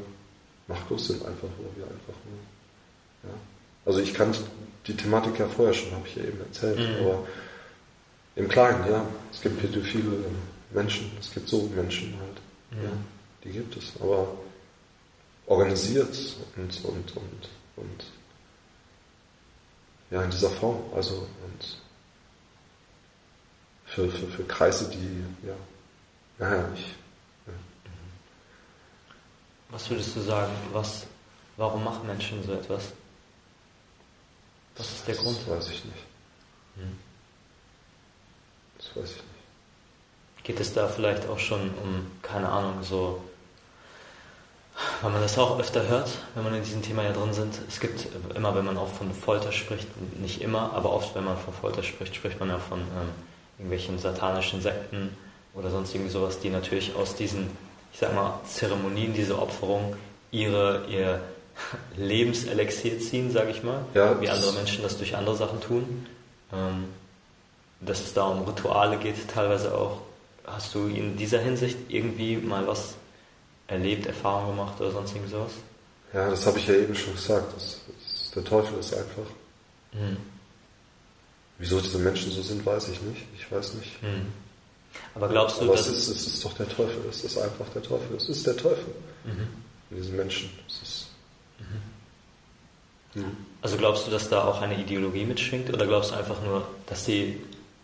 [0.71, 3.31] machtlos sind, einfach, wo wir einfach nur.
[3.31, 3.37] Ja.
[3.85, 4.39] Also ich kannte
[4.87, 7.05] die Thematik ja vorher schon, habe ich ja eben erzählt, mhm.
[7.05, 7.27] aber
[8.35, 9.05] im Kleinen, ja.
[9.31, 10.25] Es gibt pädophile
[10.71, 12.79] Menschen, es gibt so Menschen halt.
[12.79, 12.85] Mhm.
[12.85, 12.91] Ja,
[13.43, 13.93] die gibt es.
[13.99, 14.27] Aber
[15.45, 16.15] organisiert
[16.55, 18.05] und, und, und, und
[20.09, 20.79] ja, in dieser Form.
[20.95, 21.77] Also und
[23.85, 25.55] für, für, für Kreise, die, ja,
[26.39, 26.95] naja, ich
[29.71, 31.05] was würdest du sagen, was,
[31.57, 32.91] warum machen Menschen so etwas?
[34.77, 35.37] Was ist der das Grund?
[35.39, 36.03] Das weiß ich nicht.
[36.75, 36.99] Hm.
[38.77, 40.43] Das weiß ich nicht.
[40.43, 43.23] Geht es da vielleicht auch schon um, keine Ahnung, so,
[45.01, 47.53] weil man das auch öfter hört, wenn man in diesem Thema ja drin sind.
[47.67, 49.87] Es gibt immer, wenn man auch von Folter spricht,
[50.19, 53.09] nicht immer, aber oft, wenn man von Folter spricht, spricht man ja von ähm,
[53.57, 55.15] irgendwelchen satanischen Sekten
[55.53, 57.55] oder sonst irgendwie sowas, die natürlich aus diesen
[57.93, 59.95] ich sag mal, Zeremonien, diese Opferung,
[60.31, 61.21] ihre, ihr
[61.97, 66.05] Lebenselixier ziehen, sage ich mal, ja, wie andere Menschen das durch andere Sachen tun.
[66.53, 66.85] Ähm,
[67.81, 70.01] dass es da um Rituale geht, teilweise auch.
[70.45, 72.95] Hast du in dieser Hinsicht irgendwie mal was
[73.67, 75.51] erlebt, Erfahrung gemacht oder sonst irgendwie sowas?
[76.13, 77.53] Ja, das habe ich ja eben schon gesagt.
[77.55, 79.29] Das, das, der Teufel ist einfach.
[79.93, 80.17] Mhm.
[81.57, 83.21] Wieso diese Menschen so sind, weiß ich nicht.
[83.35, 84.01] Ich weiß nicht.
[84.01, 84.27] Mhm.
[85.15, 87.67] Aber glaubst du, Aber dass es ist, es ist doch der Teufel, es ist einfach
[87.73, 88.93] der Teufel, es ist der Teufel
[89.25, 89.47] mhm.
[89.89, 90.49] in diesen Menschen.
[90.67, 91.07] Ist,
[91.59, 93.21] mhm.
[93.21, 93.37] Mhm.
[93.61, 97.05] Also glaubst du, dass da auch eine Ideologie mitschwingt oder glaubst du einfach nur, dass
[97.05, 97.41] sie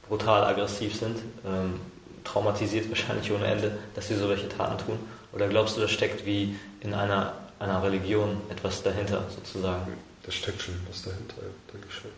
[0.08, 1.80] brutal aggressiv sind, ähm,
[2.24, 5.00] traumatisiert wahrscheinlich ohne Ende, dass sie so welche Taten tun?
[5.34, 9.94] Oder glaubst du, da steckt wie in einer, einer Religion etwas dahinter sozusagen?
[10.24, 12.12] Da steckt schon was dahinter, ja, denke ich schon.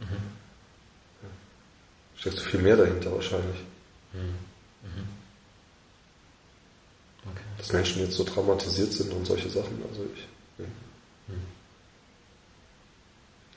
[0.00, 0.22] Mhm.
[1.22, 1.28] Ja.
[2.16, 3.56] Steckt viel mehr dahinter wahrscheinlich.
[4.14, 5.08] Mhm.
[7.30, 7.44] Okay.
[7.58, 10.28] Dass Menschen jetzt so traumatisiert sind und solche Sachen, also ich.
[10.58, 10.66] Nee.
[11.28, 11.42] Mhm.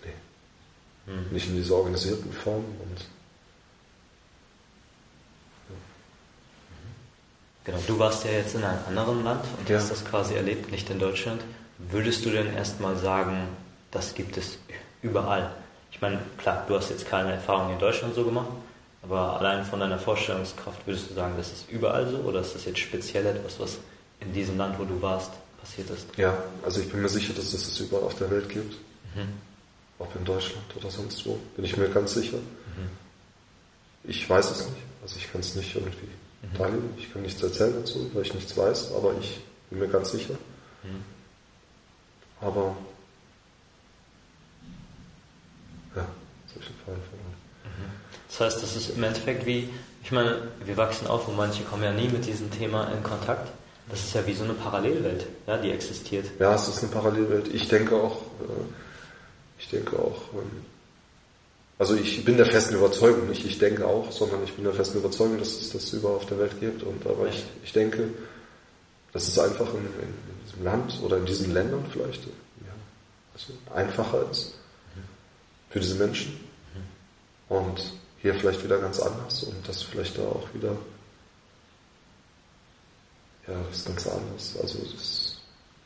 [0.04, 1.14] nee.
[1.14, 1.32] Mhm.
[1.32, 3.06] Nicht in dieser organisierten Form und.
[7.66, 9.78] Genau, du warst ja jetzt in einem anderen Land und ja.
[9.78, 11.42] hast das quasi erlebt, nicht in Deutschland.
[11.78, 13.50] Würdest du denn erstmal sagen,
[13.92, 14.58] das gibt es
[15.02, 15.54] überall?
[15.92, 18.48] Ich meine, klar, du hast jetzt keine Erfahrung in Deutschland so gemacht,
[19.04, 22.66] aber allein von deiner Vorstellungskraft würdest du sagen, das ist überall so oder ist das
[22.66, 23.78] jetzt speziell etwas, was
[24.20, 26.08] in diesem Land, wo du warst, passiert ist?
[26.18, 28.74] Ja, also ich bin mir sicher, dass es das überall auf der Welt gibt.
[29.16, 29.34] Mhm.
[30.00, 32.38] Ob in Deutschland oder sonst wo, bin ich mir ganz sicher.
[32.38, 32.90] Mhm.
[34.04, 36.10] Ich weiß es nicht, also ich kann es nicht irgendwie
[36.42, 36.58] mhm.
[36.58, 36.94] teilen.
[36.98, 40.36] Ich kann nichts erzählen dazu, weil ich nichts weiß, aber ich bin mir ganz sicher.
[40.84, 41.04] Mhm.
[42.40, 42.78] Aber
[45.96, 46.06] ja,
[46.54, 47.27] solche Fälle von
[48.38, 49.70] das heißt, das ist im Endeffekt wie,
[50.04, 53.52] ich meine, wir wachsen auf und manche kommen ja nie mit diesem Thema in Kontakt.
[53.90, 56.26] Das ist ja wie so eine Parallelwelt, ja, die existiert.
[56.40, 57.48] Ja, es ist eine Parallelwelt.
[57.54, 58.66] Ich denke auch, äh,
[59.58, 60.66] ich denke auch, ähm,
[61.80, 64.98] also ich bin der festen Überzeugung, nicht ich denke auch, sondern ich bin der festen
[64.98, 66.84] Überzeugung, dass es das überall auf der Welt gibt.
[66.84, 68.10] Und aber ich, ich denke,
[69.14, 70.14] dass es einfach in, in,
[70.46, 72.74] diesem Land oder in diesen Ländern vielleicht ja,
[73.34, 74.54] also einfacher ist
[75.70, 76.40] für diese Menschen.
[77.50, 80.76] Und hier vielleicht wieder ganz anders und das vielleicht da auch wieder,
[83.48, 84.56] ja, das ist ganz anders.
[84.62, 85.38] Also das,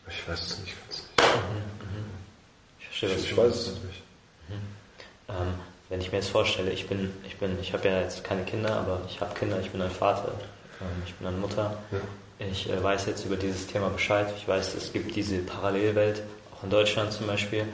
[0.09, 1.03] ich weiß es nicht ganz.
[1.17, 1.61] Mhm.
[2.79, 4.03] Ich verstehe Ich, ich weiß es nicht.
[4.49, 4.53] Mhm.
[5.29, 5.53] Ähm,
[5.89, 8.75] wenn ich mir jetzt vorstelle, ich bin, ich bin, ich habe ja jetzt keine Kinder,
[8.77, 10.31] aber ich habe Kinder, ich bin ein Vater,
[10.79, 11.77] ähm, ich bin eine Mutter.
[11.91, 11.99] Ja.
[12.39, 14.33] Ich äh, weiß jetzt über dieses Thema Bescheid.
[14.37, 16.23] Ich weiß, es gibt diese Parallelwelt,
[16.55, 17.65] auch in Deutschland zum Beispiel.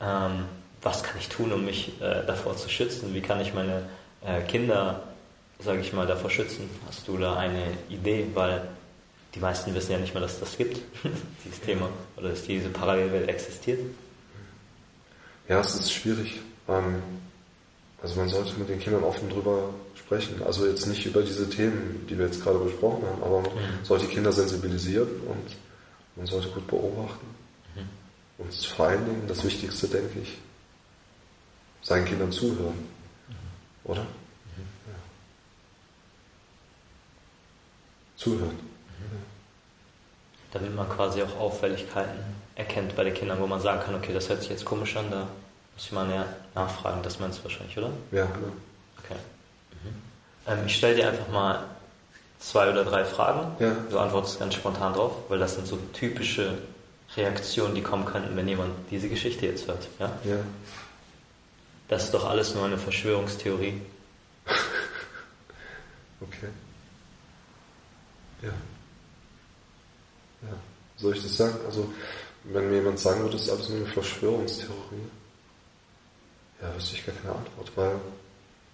[0.00, 0.44] Ähm,
[0.86, 3.12] was kann ich tun, um mich äh, davor zu schützen?
[3.12, 3.82] Wie kann ich meine
[4.24, 5.02] äh, Kinder,
[5.58, 6.70] sage ich mal, davor schützen?
[6.86, 8.24] Hast du da eine Idee?
[8.34, 8.62] Weil
[9.34, 10.80] die meisten wissen ja nicht mehr, dass es das gibt,
[11.44, 13.80] dieses Thema, oder dass diese Parallelwelt existiert.
[15.48, 16.40] Ja, es ist schwierig.
[16.68, 17.02] Ähm,
[18.00, 20.40] also man sollte mit den Kindern offen drüber sprechen.
[20.44, 23.84] Also jetzt nicht über diese Themen, die wir jetzt gerade besprochen haben, aber man mhm.
[23.84, 25.56] sollte die Kinder sensibilisieren und
[26.14, 27.26] man sollte gut beobachten.
[27.74, 27.88] Mhm.
[28.38, 30.38] Und vor allen Dingen das Wichtigste, denke ich,
[31.86, 32.88] seinen Kindern zuhören.
[33.84, 34.00] Oder?
[34.00, 34.94] Ja.
[38.16, 38.58] Zuhören.
[40.52, 42.18] Damit man quasi auch Auffälligkeiten
[42.56, 45.10] erkennt bei den Kindern, wo man sagen kann, okay, das hört sich jetzt komisch an,
[45.10, 45.28] da
[45.74, 47.02] muss ich mal näher nachfragen.
[47.02, 47.90] Das meinst du wahrscheinlich, oder?
[48.10, 48.52] Ja, genau.
[49.04, 49.18] Okay.
[49.84, 50.02] Mhm.
[50.48, 51.64] Ähm, ich stelle dir einfach mal
[52.40, 53.62] zwei oder drei Fragen.
[53.62, 53.76] Ja.
[53.90, 56.58] Du antwortest ganz spontan drauf, weil das sind so typische
[57.16, 59.86] Reaktionen, die kommen könnten, wenn jemand diese Geschichte jetzt hört.
[60.00, 60.10] Ja?
[60.24, 60.38] ja.
[61.88, 63.80] Das ist doch alles nur eine Verschwörungstheorie.
[66.20, 66.48] okay.
[68.42, 68.48] Ja.
[70.42, 70.56] Ja.
[70.96, 71.58] Soll ich das sagen?
[71.64, 71.92] Also,
[72.44, 75.06] wenn mir jemand sagen würde, das ist alles nur eine Verschwörungstheorie,
[76.60, 78.00] ja, wüsste ich gar keine Antwort, weil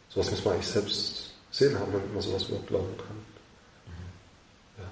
[0.08, 3.24] sowas muss man eigentlich selbst sehen haben, damit man sowas überhaupt glauben kann.
[4.78, 4.84] Ja.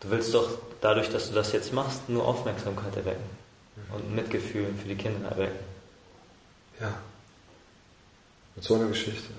[0.00, 0.48] Du willst doch
[0.80, 3.47] dadurch, dass du das jetzt machst, nur Aufmerksamkeit erwecken mhm.
[3.92, 5.64] Und Mitgefühl für die Kinder erwecken.
[6.80, 6.98] Ja.
[8.54, 9.32] Mit so einer Geschichte.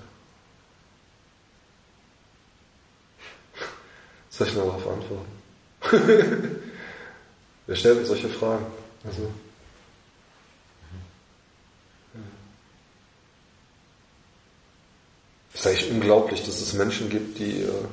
[4.30, 5.40] Soll ich noch darauf antworten?
[7.66, 8.66] Wer stellt mir solche Fragen?
[9.04, 9.30] Also.
[15.52, 17.84] Es ist eigentlich unglaublich, dass es Menschen gibt, die äh,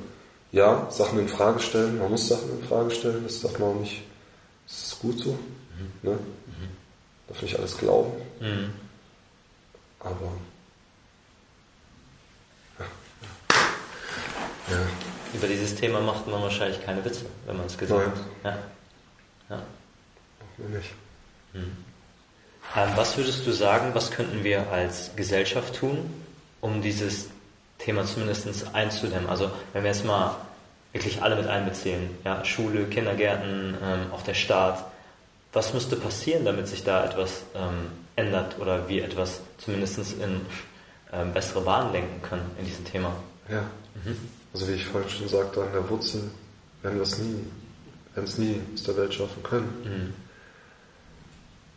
[0.52, 1.98] ja Sachen in Frage stellen.
[1.98, 4.02] Man muss Sachen in Frage stellen, das darf man auch nicht.
[4.66, 5.32] Das ist gut so.
[5.32, 6.10] Mhm.
[6.10, 6.18] Ne?
[7.28, 8.12] Darf nicht alles glauben.
[8.40, 8.72] Mhm.
[10.00, 10.32] Aber.
[12.78, 12.84] Ja.
[14.70, 14.78] Ja.
[15.34, 18.24] Über dieses Thema macht man wahrscheinlich keine Witze, wenn man es gesagt hat.
[18.44, 18.58] Ja.
[19.50, 19.62] ja.
[20.68, 20.90] Nicht.
[21.52, 21.76] Mhm.
[22.76, 26.10] Ähm, was würdest du sagen, was könnten wir als Gesellschaft tun,
[26.60, 27.28] um dieses
[27.78, 29.28] Thema zumindest einzudämmen?
[29.28, 30.36] Also wenn wir jetzt mal
[30.92, 34.84] wirklich alle mit einbeziehen, ja, Schule, Kindergärten, ähm, auch der Staat,
[35.58, 40.40] was müsste passieren, damit sich da etwas ähm, ändert oder wir etwas zumindest in
[41.12, 43.12] ähm, bessere Bahnen lenken können in diesem Thema?
[43.50, 43.62] Ja,
[44.04, 44.16] mhm.
[44.52, 46.30] also wie ich vorhin schon sagte, an der Wurzel
[46.82, 47.44] werden wir es nie,
[48.14, 49.68] werden es nie aus der Welt schaffen können.
[49.82, 50.14] Mhm.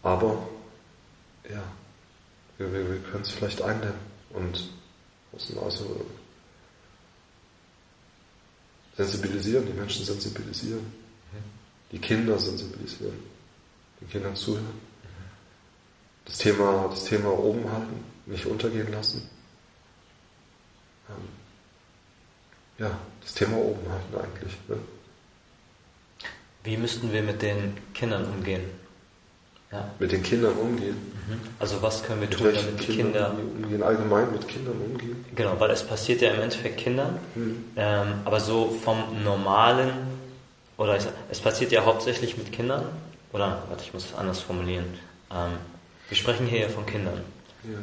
[0.03, 0.47] Aber
[1.49, 1.63] ja,
[2.59, 3.95] wir, wir, wir können es vielleicht eindämmen
[4.29, 4.69] und
[5.59, 6.05] also
[8.95, 10.85] sensibilisieren, die Menschen sensibilisieren,
[11.91, 13.40] die Kinder sensibilisieren,
[14.01, 14.79] den Kindern zuhören,
[16.25, 19.29] das Thema, das Thema oben halten, nicht untergehen lassen.
[21.09, 21.27] Ähm,
[22.77, 24.57] ja, das Thema oben halten eigentlich.
[24.67, 24.77] Ne?
[26.63, 28.63] Wie müssten wir mit den Kindern umgehen?
[29.71, 29.89] ja.
[29.99, 30.95] mit den Kindern umgehen.
[31.27, 31.39] Mhm.
[31.59, 35.25] Also was können wir mit tun, damit die Kinder umgehen, allgemein mit Kindern umgehen?
[35.35, 37.65] Genau, weil es passiert ja im Endeffekt Kindern, mhm.
[37.75, 39.91] ähm, aber so vom normalen
[40.77, 42.85] oder ich, es passiert ja hauptsächlich mit Kindern
[43.33, 44.85] oder warte, ich muss es anders formulieren.
[45.31, 45.51] Ähm,
[46.09, 47.21] wir sprechen hier ja von Kindern.
[47.63, 47.79] Ja.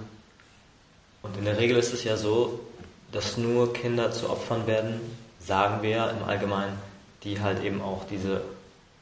[1.22, 2.60] Und in der Regel ist es ja so,
[3.12, 5.00] dass nur Kinder zu Opfern werden,
[5.40, 6.78] sagen wir im Allgemeinen,
[7.24, 8.42] die halt eben auch diese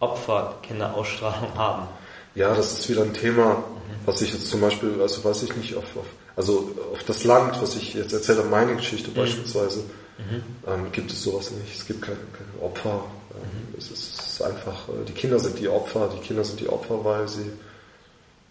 [0.01, 1.89] Opferkinderausstrahlung haben.
[2.35, 3.65] Ja, das ist wieder ein Thema,
[4.05, 6.07] was ich jetzt zum Beispiel, also weiß ich nicht, auf, auf
[6.37, 9.15] also auf das Land, was ich jetzt erzähle, meine Geschichte mhm.
[9.15, 9.81] beispielsweise,
[10.19, 10.43] mhm.
[10.67, 11.75] Ähm, gibt es sowas nicht.
[11.75, 13.05] Es gibt keine, keine Opfer.
[13.33, 13.79] Ähm, mhm.
[13.79, 17.05] es, ist, ist, einfach, äh, die Kinder sind die Opfer, die Kinder sind die Opfer,
[17.05, 17.51] weil sie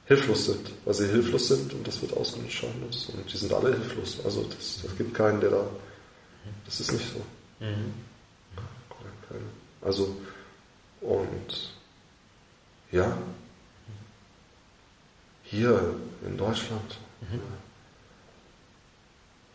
[0.06, 3.10] hilflos sind, weil sie hilflos sind und das wird ausgenutzt.
[3.10, 4.18] Und die sind alle hilflos.
[4.24, 5.68] Also das, das gibt keinen, der da,
[6.66, 7.66] das ist nicht so.
[7.66, 7.94] Mhm.
[9.82, 10.16] Also,
[11.02, 11.74] und
[12.92, 13.16] ja,
[15.44, 16.98] hier in Deutschland.
[17.22, 17.40] Mhm.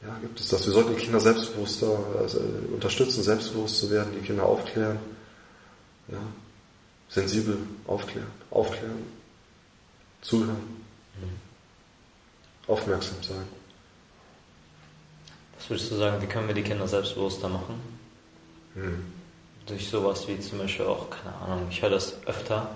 [0.02, 0.64] Ja, gibt es das.
[0.66, 2.40] Wir sollten die Kinder selbstbewusster also
[2.72, 4.98] unterstützen, selbstbewusst zu werden, die Kinder aufklären.
[6.10, 6.18] Ja,
[7.08, 9.04] sensibel aufklären, aufklären,
[10.22, 10.84] zuhören,
[11.20, 11.38] mhm.
[12.66, 13.48] aufmerksam sein.
[15.58, 17.80] Was würdest du sagen, wie können wir die Kinder selbstbewusster machen?
[18.74, 19.12] Mhm.
[19.66, 22.70] Durch sowas wie zum Beispiel auch, keine Ahnung, ich höre das öfter,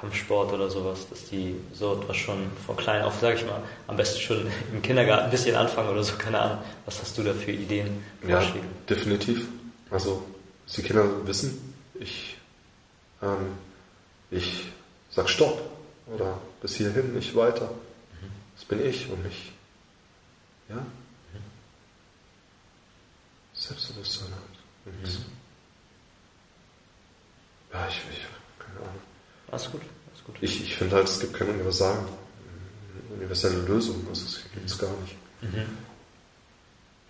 [0.00, 3.96] Kampfsport oder sowas, dass die so etwas schon von klein auf, sage ich mal, am
[3.96, 6.58] besten schon im Kindergarten ein bisschen anfangen oder so, keine Ahnung.
[6.84, 8.04] Was hast du da für Ideen?
[8.26, 8.42] Ja,
[8.88, 9.48] definitiv.
[9.90, 10.22] Also,
[10.66, 12.37] dass die Kinder wissen, ich,
[13.22, 13.58] ähm,
[14.30, 14.72] ich
[15.10, 15.60] sag Stopp
[16.06, 17.70] oder bis hierhin, nicht weiter.
[18.56, 19.52] Das bin ich und nicht,
[20.68, 20.84] ja.
[23.54, 24.92] Selbstbewusstsein hat.
[24.92, 25.24] Mhm.
[27.72, 28.26] Ja, ich, ich,
[28.58, 29.00] keine Ahnung.
[29.50, 30.36] Alles gut, alles gut.
[30.40, 32.04] Ich, ich finde halt, es gibt keine universelle,
[33.10, 35.16] universelle Lösung, also es gibt es gar nicht.
[35.42, 35.78] Mhm.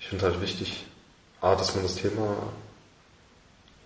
[0.01, 0.87] Ich finde halt wichtig,
[1.41, 2.53] A, dass man das Thema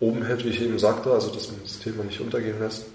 [0.03, 2.87] oben hält, wie ich eben sagte, also dass man das Thema nicht untergehen lässt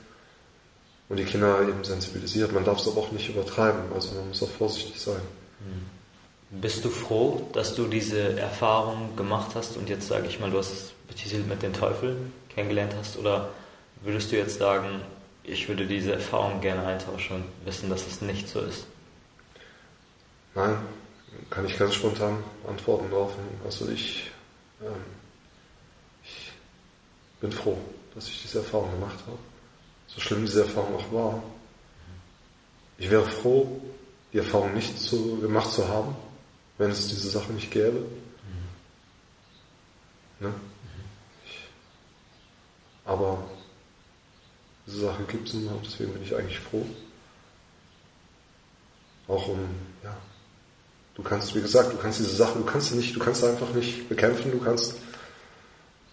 [1.07, 2.51] und die Kinder eben sensibilisiert.
[2.51, 5.21] Man darf es aber auch nicht übertreiben, also man muss auch vorsichtig sein.
[5.61, 6.59] Mhm.
[6.61, 10.57] Bist du froh, dass du diese Erfahrung gemacht hast und jetzt sage ich mal, du
[10.57, 12.17] hast es betitelt mit dem Teufel
[12.53, 13.49] kennengelernt hast oder
[14.01, 15.01] würdest du jetzt sagen,
[15.43, 18.85] ich würde diese Erfahrung gerne eintauschen und wissen, dass es nicht so ist?
[20.55, 20.77] Nein,
[21.49, 23.31] kann ich ganz spontan antworten darauf.
[23.63, 24.29] Also ich,
[24.81, 25.16] ähm, ich
[27.39, 27.77] bin froh,
[28.15, 29.37] dass ich diese Erfahrung gemacht habe.
[30.07, 31.43] So schlimm diese Erfahrung auch war.
[32.97, 33.81] Ich wäre froh,
[34.33, 36.15] die Erfahrung nicht zu, gemacht zu haben,
[36.77, 38.05] wenn es diese Sache nicht gäbe.
[40.39, 40.53] Ne?
[41.45, 41.59] Ich,
[43.05, 43.43] aber
[44.85, 46.85] diese Sache gibt es und deswegen bin ich eigentlich froh.
[49.27, 49.59] Auch um,
[50.03, 50.15] ja,
[51.15, 53.73] du kannst, wie gesagt, du kannst diese Sache, du kannst sie nicht, du kannst einfach
[53.73, 54.95] nicht bekämpfen, du kannst,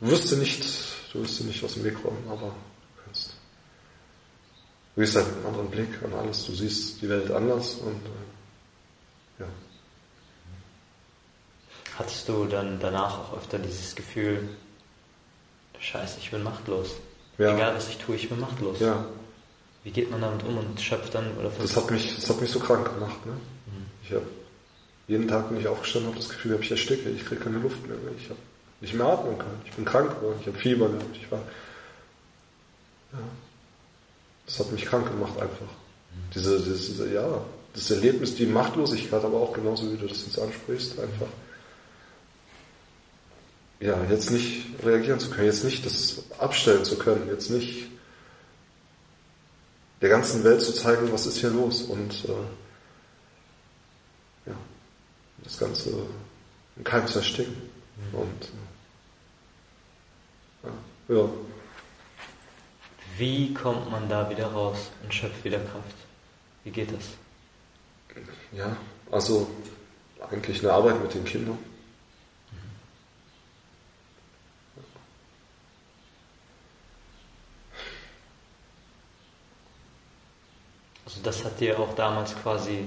[0.01, 0.64] du wirst sie nicht,
[1.14, 3.36] du wirst sie nicht aus dem Weg räumen, aber du kannst,
[4.96, 9.42] du hast halt einen anderen Blick an alles, du siehst die Welt anders und, äh,
[9.42, 9.46] ja.
[11.98, 14.48] Hattest du dann danach auch öfter dieses Gefühl,
[15.78, 16.96] Scheiße, ich bin machtlos?
[17.38, 17.54] Ja.
[17.54, 18.80] Egal was ich tue, ich bin machtlos.
[18.80, 19.04] Ja.
[19.84, 22.50] Wie geht man damit um und schöpft dann oder Das hat mich, das hat mich
[22.50, 23.24] so krank gemacht.
[23.26, 23.32] Ne?
[23.32, 23.86] Mhm.
[24.02, 24.26] Ich habe
[25.06, 27.98] jeden Tag, wenn ich aufgestanden habe, das Gefühl, ich ersticke, ich kriege keine Luft mehr.
[28.16, 28.40] Ich habe
[28.85, 29.62] nicht mehr atmen können.
[29.64, 31.16] Ich bin krank geworden, ich habe Fieber gehabt.
[31.16, 31.39] Ich war,
[33.12, 33.18] ja.
[34.47, 35.66] Das hat mich krank gemacht einfach.
[36.35, 37.41] Diese, diese, ja,
[37.72, 41.28] das Erlebnis, die Machtlosigkeit, aber auch genauso wie du das jetzt ansprichst, einfach
[43.80, 47.89] ja, jetzt nicht reagieren zu können, jetzt nicht das abstellen zu können, jetzt nicht
[50.01, 52.47] der ganzen Welt zu zeigen, was ist hier los und äh,
[54.51, 54.57] ja,
[55.43, 55.91] das Ganze
[56.76, 57.55] in keinem zu ersticken.
[58.12, 58.18] Mhm.
[58.18, 58.63] Und äh,
[61.09, 61.28] ja.
[63.16, 65.94] Wie kommt man da wieder raus und schöpft wieder Kraft?
[66.64, 67.05] Wie geht das?
[68.52, 68.76] Ja,
[69.11, 69.48] also
[70.30, 71.59] eigentlich eine Arbeit mit den Kindern.
[81.05, 82.86] Also das hat dir auch damals quasi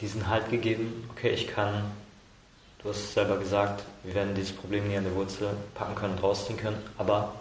[0.00, 1.90] diesen Halt gegeben, okay, ich kann,
[2.78, 6.14] du hast es selber gesagt, wir werden dieses Problem nie an der Wurzel packen können
[6.14, 7.34] und rausziehen können, aber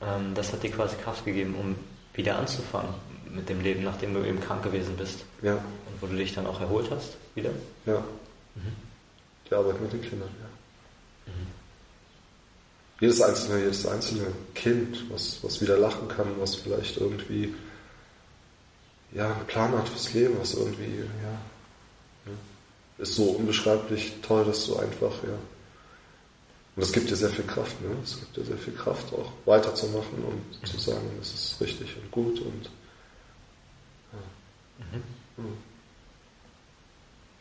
[0.00, 1.76] ähm, das hat dir quasi Kraft gegeben, um
[2.14, 2.94] wieder anzufangen
[3.30, 5.20] mit dem Leben, nachdem du eben krank gewesen bist.
[5.42, 5.54] Ja.
[5.54, 7.50] Und wo du dich dann auch erholt hast, wieder?
[7.86, 7.98] Ja.
[8.54, 8.72] Mhm.
[9.48, 11.32] Die Arbeit mit den Kindern, ja.
[11.32, 11.46] Mhm.
[13.00, 17.54] Jedes einzelne, jedes einzelne Kind, was, was wieder lachen kann, was vielleicht irgendwie
[19.12, 21.38] ja, einen Plan hat fürs Leben, was irgendwie, ja,
[23.00, 25.38] ist so unbeschreiblich toll, dass du einfach, ja.
[26.76, 27.96] Und das gibt dir sehr viel Kraft, ne?
[28.02, 32.10] Es gibt dir sehr viel Kraft, auch weiterzumachen und zu sagen, das ist richtig und
[32.10, 32.70] gut und
[34.12, 34.18] ja.
[34.78, 35.44] Mhm.
[35.44, 35.56] Mhm.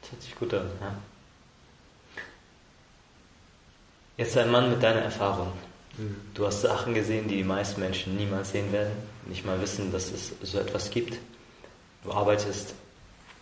[0.01, 0.95] Das hört sich gut an, ja.
[4.17, 5.53] Jetzt ein Mann mit deiner Erfahrung.
[5.97, 6.15] Mhm.
[6.33, 8.93] Du hast Sachen gesehen, die die meisten Menschen niemals sehen werden,
[9.27, 11.17] nicht mal wissen, dass es so etwas gibt.
[12.03, 12.73] Du arbeitest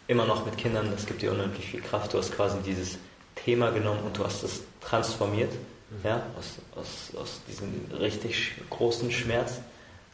[0.07, 2.13] immer noch mit Kindern, das gibt dir unheimlich viel Kraft.
[2.13, 2.97] Du hast quasi dieses
[3.35, 5.51] Thema genommen und du hast es transformiert.
[5.51, 5.97] Mhm.
[6.03, 9.59] Ja, aus, aus, aus diesem richtig großen Schmerz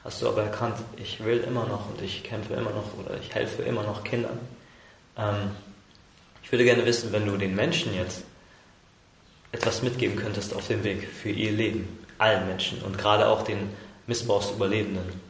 [0.03, 3.33] hast du aber erkannt, ich will immer noch und ich kämpfe immer noch oder ich
[3.33, 4.37] helfe immer noch Kindern.
[5.17, 5.51] Ähm,
[6.43, 8.23] ich würde gerne wissen, wenn du den Menschen jetzt
[9.51, 13.69] etwas mitgeben könntest auf dem Weg für ihr Leben, allen Menschen und gerade auch den
[14.07, 15.21] Missbrauchsüberlebenden,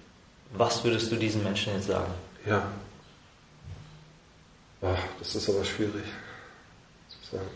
[0.53, 2.11] was würdest du diesen Menschen jetzt sagen?
[2.45, 2.67] Ja,
[4.83, 6.03] Ach, das ist aber schwierig
[7.07, 7.49] zu sagen.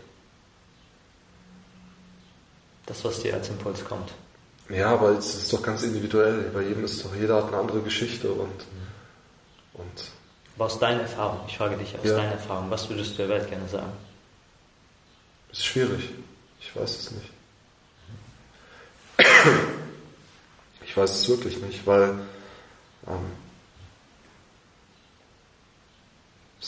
[2.86, 4.12] Das, was dir als Impuls kommt.
[4.70, 6.50] Ja, aber es ist doch ganz individuell.
[6.54, 8.64] Bei jedem ist doch, jeder hat eine andere Geschichte und.
[9.74, 10.10] und
[10.56, 12.16] aber aus deiner Erfahrung, ich frage dich aus ja.
[12.16, 13.92] deiner Erfahrung, was würdest du der Welt gerne sagen?
[15.52, 16.08] Ist schwierig.
[16.60, 17.30] Ich weiß es nicht.
[20.84, 22.18] Ich weiß es wirklich nicht, weil
[23.06, 23.32] ähm,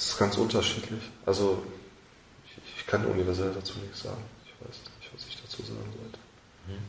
[0.01, 1.03] Das ist ganz unterschiedlich.
[1.27, 1.63] Also
[2.47, 4.25] ich, ich kann universell dazu nichts sagen.
[4.47, 6.19] Ich weiß nicht, was ich dazu sagen sollte.
[6.69, 6.83] Mhm.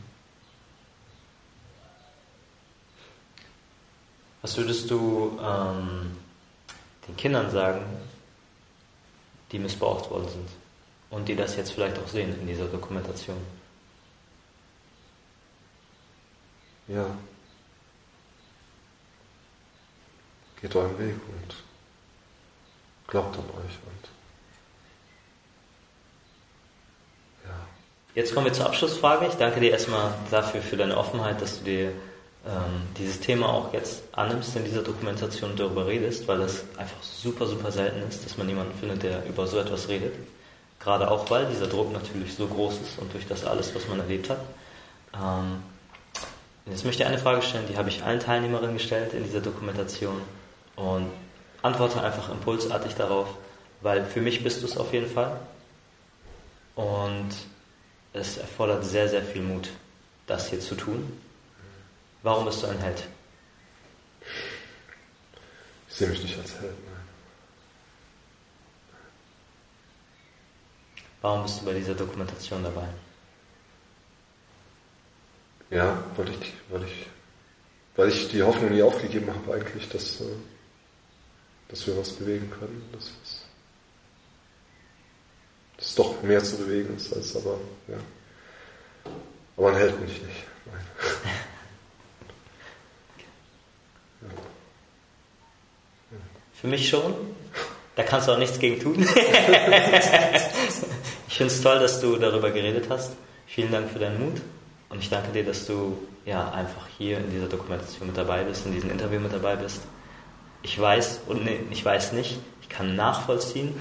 [4.40, 6.16] Was würdest du ähm,
[7.06, 7.84] den Kindern sagen,
[9.52, 10.48] die missbraucht worden sind
[11.10, 13.36] und die das jetzt vielleicht auch sehen in dieser Dokumentation?
[16.88, 17.06] ja,
[20.62, 21.71] geht euren Weg und
[23.12, 24.08] glaubt an euch und
[27.44, 27.54] ja.
[28.14, 29.26] Jetzt kommen wir zur Abschlussfrage.
[29.26, 31.92] Ich danke dir erstmal dafür für deine Offenheit, dass du dir
[32.46, 37.02] ähm, dieses Thema auch jetzt annimmst in dieser Dokumentation und darüber redest, weil es einfach
[37.02, 40.14] super, super selten ist, dass man jemanden findet, der über so etwas redet.
[40.80, 44.00] Gerade auch, weil dieser Druck natürlich so groß ist und durch das alles, was man
[44.00, 44.40] erlebt hat.
[45.14, 45.62] Ähm,
[46.64, 50.22] jetzt möchte ich eine Frage stellen, die habe ich allen Teilnehmerinnen gestellt in dieser Dokumentation
[50.76, 51.10] und
[51.62, 53.28] antworte einfach impulsartig darauf,
[53.80, 55.40] weil für mich bist du es auf jeden Fall
[56.74, 57.30] und
[58.12, 59.70] es erfordert sehr, sehr viel Mut,
[60.26, 61.20] das hier zu tun.
[62.22, 63.02] Warum bist du ein Held?
[65.88, 67.02] Ich sehe mich nicht als Held, nein.
[71.20, 72.88] Warum bist du bei dieser Dokumentation dabei?
[75.70, 77.06] Ja, weil ich, weil ich,
[77.96, 80.24] weil ich die Hoffnung nie aufgegeben habe eigentlich, dass, äh,
[81.72, 83.40] dass wir was bewegen können, dass, es,
[85.78, 87.58] dass doch mehr zu bewegen ist als aber,
[87.88, 87.96] ja.
[89.56, 90.44] Aber ein Held bin ich nicht.
[90.66, 90.84] Nein.
[96.52, 97.14] Für mich schon.
[97.96, 99.02] Da kannst du auch nichts gegen tun.
[101.28, 103.12] ich finde es toll, dass du darüber geredet hast.
[103.46, 104.40] Vielen Dank für deinen Mut.
[104.88, 108.64] Und ich danke dir, dass du ja einfach hier in dieser Dokumentation mit dabei bist,
[108.64, 109.80] in diesem Interview mit dabei bist.
[110.62, 113.74] Ich weiß und nee, ich weiß nicht, ich kann nachvollziehen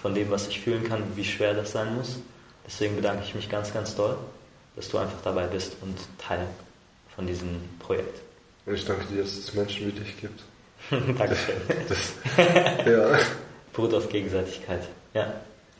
[0.00, 2.18] von dem, was ich fühlen kann, wie schwer das sein muss.
[2.66, 4.16] Deswegen bedanke ich mich ganz, ganz doll,
[4.76, 6.46] dass du einfach dabei bist und Teil
[7.14, 8.20] von diesem Projekt.
[8.66, 10.42] Ich danke dir, dass es Menschen wie dich gibt.
[10.90, 11.56] Dankeschön.
[11.88, 12.12] Das,
[12.86, 13.18] ja.
[13.72, 14.86] Beruht auf Gegenseitigkeit.
[15.14, 15.32] Ja.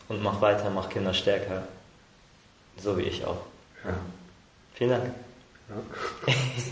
[0.09, 1.68] Und mach weiter, mach Kinder stärker.
[2.78, 3.43] So wie ich auch.
[3.84, 3.95] Ja.
[4.74, 5.14] Vielen Dank.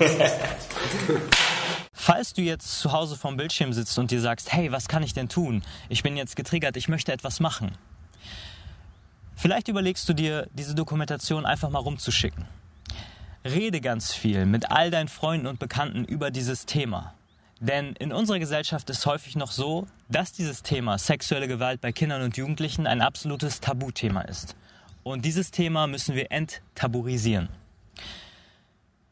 [0.01, 0.07] Ja.
[2.09, 5.13] Falls du jetzt zu Hause vorm Bildschirm sitzt und dir sagst, hey, was kann ich
[5.13, 5.63] denn tun?
[5.91, 7.73] Ich bin jetzt getriggert, ich möchte etwas machen.
[9.37, 12.47] Vielleicht überlegst du dir, diese Dokumentation einfach mal rumzuschicken.
[13.45, 17.13] Rede ganz viel mit all deinen Freunden und Bekannten über dieses Thema.
[17.61, 22.23] Denn in unserer Gesellschaft ist häufig noch so, dass dieses Thema sexuelle Gewalt bei Kindern
[22.23, 24.57] und Jugendlichen ein absolutes Tabuthema ist.
[25.03, 27.51] Und dieses Thema müssen wir enttabuisieren.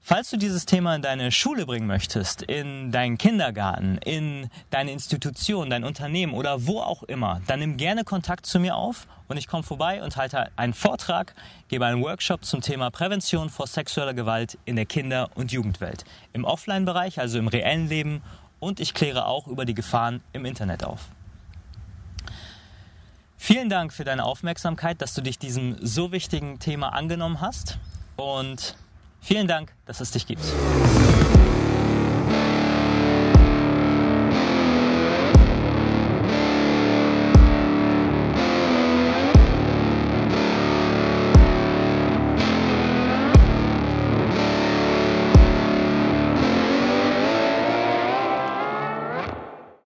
[0.08, 5.68] Falls du dieses Thema in deine Schule bringen möchtest, in deinen Kindergarten, in deine Institution,
[5.68, 9.48] dein Unternehmen oder wo auch immer, dann nimm gerne Kontakt zu mir auf und ich
[9.48, 11.34] komme vorbei und halte einen Vortrag,
[11.66, 16.04] gebe einen Workshop zum Thema Prävention vor sexueller Gewalt in der Kinder- und Jugendwelt.
[16.32, 18.22] Im Offline-Bereich, also im reellen Leben
[18.60, 21.00] und ich kläre auch über die Gefahren im Internet auf.
[23.36, 27.80] Vielen Dank für deine Aufmerksamkeit, dass du dich diesem so wichtigen Thema angenommen hast
[28.14, 28.76] und
[29.26, 30.44] Vielen Dank, dass es dich gibt.